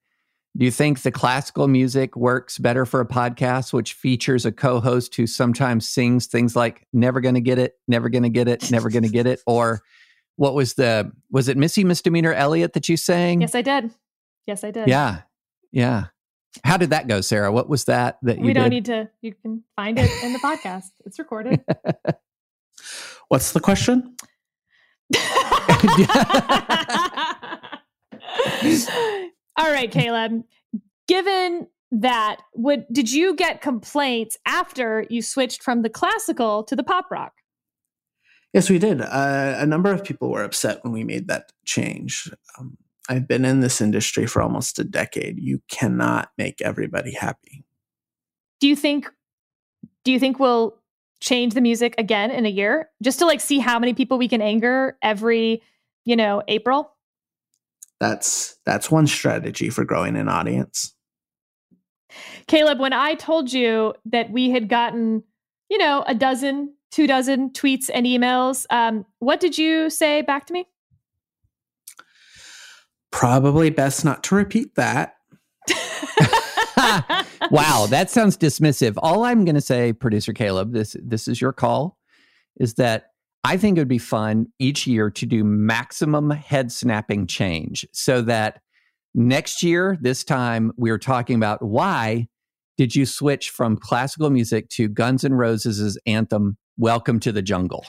[0.56, 5.16] Do you think the classical music works better for a podcast which features a co-host
[5.16, 8.70] who sometimes sings things like never going to get it, never going to get it,
[8.70, 9.80] never going to get it or
[10.36, 13.40] what was the was it Missy Misdemeanor Elliott that you sang?
[13.40, 13.90] Yes, I did.
[14.46, 14.86] Yes, I did.
[14.86, 15.22] Yeah.
[15.72, 16.06] Yeah.
[16.62, 17.50] How did that go, Sarah?
[17.50, 18.70] What was that that you We don't did?
[18.70, 20.90] need to you can find it in the podcast.
[21.04, 21.64] It's recorded.
[23.28, 24.14] What's the question?
[29.56, 30.42] All right, Caleb.
[31.06, 36.82] Given that, would did you get complaints after you switched from the classical to the
[36.82, 37.32] pop rock?
[38.52, 39.00] Yes, we did.
[39.00, 42.30] Uh, a number of people were upset when we made that change.
[42.58, 45.38] Um, I've been in this industry for almost a decade.
[45.38, 47.64] You cannot make everybody happy.
[48.60, 49.10] Do you think
[50.04, 50.76] do you think we'll
[51.24, 54.28] change the music again in a year just to like see how many people we
[54.28, 55.62] can anger every,
[56.04, 56.92] you know, April?
[57.98, 60.94] That's that's one strategy for growing an audience.
[62.46, 65.22] Caleb, when I told you that we had gotten,
[65.70, 70.46] you know, a dozen, two dozen tweets and emails, um, what did you say back
[70.46, 70.66] to me?
[73.10, 75.16] Probably best not to repeat that.
[77.50, 78.94] wow, that sounds dismissive.
[78.98, 81.98] All I'm going to say, producer Caleb, this this is your call,
[82.56, 83.06] is that
[83.44, 88.22] I think it would be fun each year to do maximum head snapping change so
[88.22, 88.60] that
[89.14, 92.28] next year, this time, we're talking about why
[92.76, 97.84] did you switch from classical music to Guns N' Roses' anthem, Welcome to the Jungle?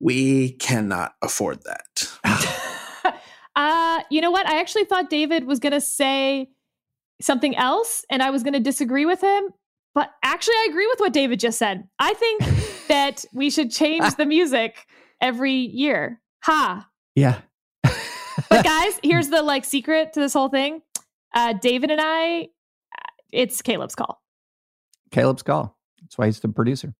[0.00, 2.10] We cannot afford that.
[3.56, 4.48] uh, you know what?
[4.48, 6.48] I actually thought David was going to say
[7.20, 9.50] something else and I was going to disagree with him.
[9.94, 11.88] But actually, I agree with what David just said.
[11.98, 12.42] I think
[12.88, 14.86] that we should change the music
[15.20, 16.20] every year.
[16.44, 16.86] Ha.
[17.14, 17.40] Yeah.
[17.82, 17.94] but
[18.64, 20.82] guys, here's the like secret to this whole thing.
[21.34, 22.48] Uh, David and I,
[23.32, 24.22] it's Caleb's call.
[25.10, 25.78] Caleb's call.
[26.02, 26.94] That's why he's the producer.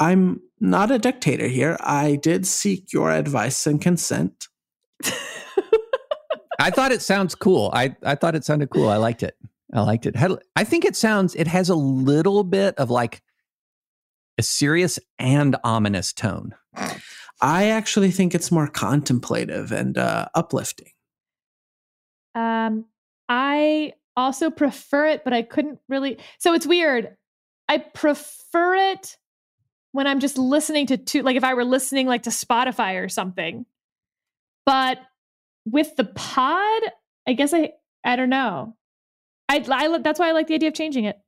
[0.00, 1.76] I'm not a dictator here.
[1.80, 4.48] I did seek your advice and consent.
[6.58, 7.70] I thought it sounds cool.
[7.72, 8.88] I, I thought it sounded cool.
[8.88, 9.36] I liked it.
[9.72, 10.16] I liked it.
[10.16, 13.22] Had, I think it sounds, it has a little bit of like
[14.38, 16.54] a serious and ominous tone.
[17.40, 20.90] I actually think it's more contemplative and uh, uplifting.
[22.34, 22.86] Um,
[23.28, 26.18] I also prefer it, but I couldn't really.
[26.38, 27.16] So it's weird.
[27.68, 29.16] I prefer it
[29.92, 33.08] when I'm just listening to two, like if I were listening like to Spotify or
[33.08, 33.66] something.
[34.66, 34.98] But
[35.70, 36.82] with the pod,
[37.26, 37.72] I guess I
[38.04, 38.76] I don't know.
[39.48, 41.18] I, I that's why I like the idea of changing it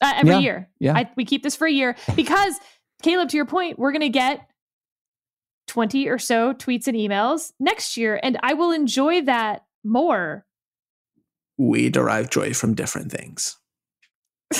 [0.00, 0.70] uh, every Yeah, year.
[0.80, 0.94] yeah.
[0.96, 2.54] I, we keep this for a year because
[3.02, 4.48] Caleb, to your point, we're gonna get
[5.68, 10.44] twenty or so tweets and emails next year, and I will enjoy that more.
[11.58, 13.56] We derive joy from different things.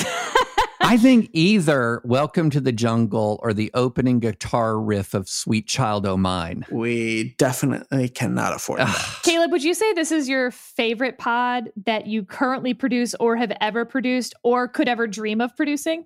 [0.93, 6.05] I think either Welcome to the Jungle or the opening guitar riff of Sweet Child
[6.05, 6.67] O' Mine.
[6.69, 9.19] We definitely cannot afford that.
[9.23, 13.51] Caleb, would you say this is your favorite pod that you currently produce or have
[13.59, 16.05] ever produced or could ever dream of producing?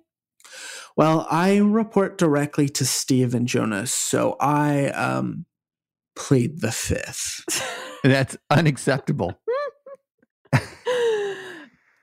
[0.96, 5.44] Well, I report directly to Steve and Jonas, so I um,
[6.16, 7.44] plead the fifth.
[8.02, 9.38] That's unacceptable.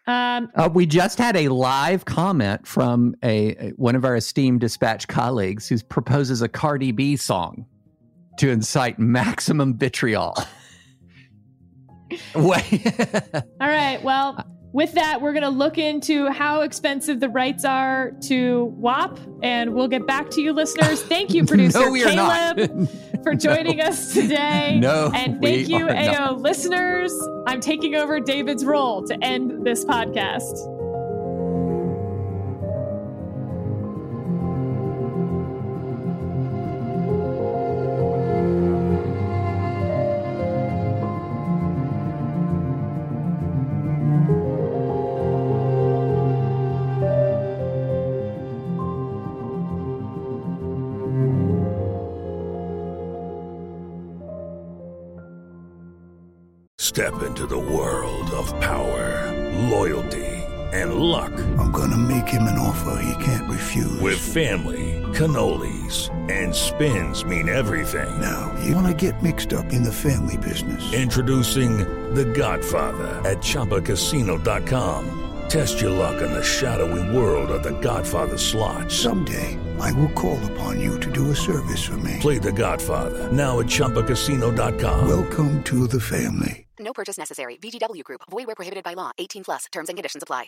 [0.07, 4.61] Um, Uh, we just had a live comment from a, a- one of our esteemed
[4.61, 7.65] dispatch colleagues who proposes a Cardi B song
[8.37, 10.35] to incite maximum vitriol.
[12.35, 12.85] Wait.
[13.59, 14.01] all right.
[14.03, 14.37] Well,
[14.75, 19.73] with that, we're going to look into how expensive the rights are to WAP, and
[19.73, 21.01] we'll get back to you, listeners.
[21.01, 22.89] Thank you, producer no, Caleb,
[23.23, 24.77] for joining us today.
[24.85, 26.41] No, And thank you, AO not.
[26.41, 27.13] listeners.
[27.47, 30.74] I'm taking over David's role to end this podcast.
[64.35, 68.19] Family, cannolis, and spins mean everything.
[68.19, 70.93] Now, you wanna get mixed up in the family business.
[70.93, 71.77] Introducing
[72.13, 75.03] The Godfather at ChumbaCasino.com.
[75.47, 78.91] Test your luck in the shadowy world of The Godfather slot.
[78.91, 82.17] Someday, I will call upon you to do a service for me.
[82.19, 85.07] Play The Godfather now at ChumbaCasino.com.
[85.07, 86.67] Welcome to the family.
[86.77, 87.55] No purchase necessary.
[87.55, 88.21] VGW Group.
[88.29, 89.11] Void where prohibited by law.
[89.17, 89.67] 18 plus.
[89.71, 90.47] Terms and conditions apply.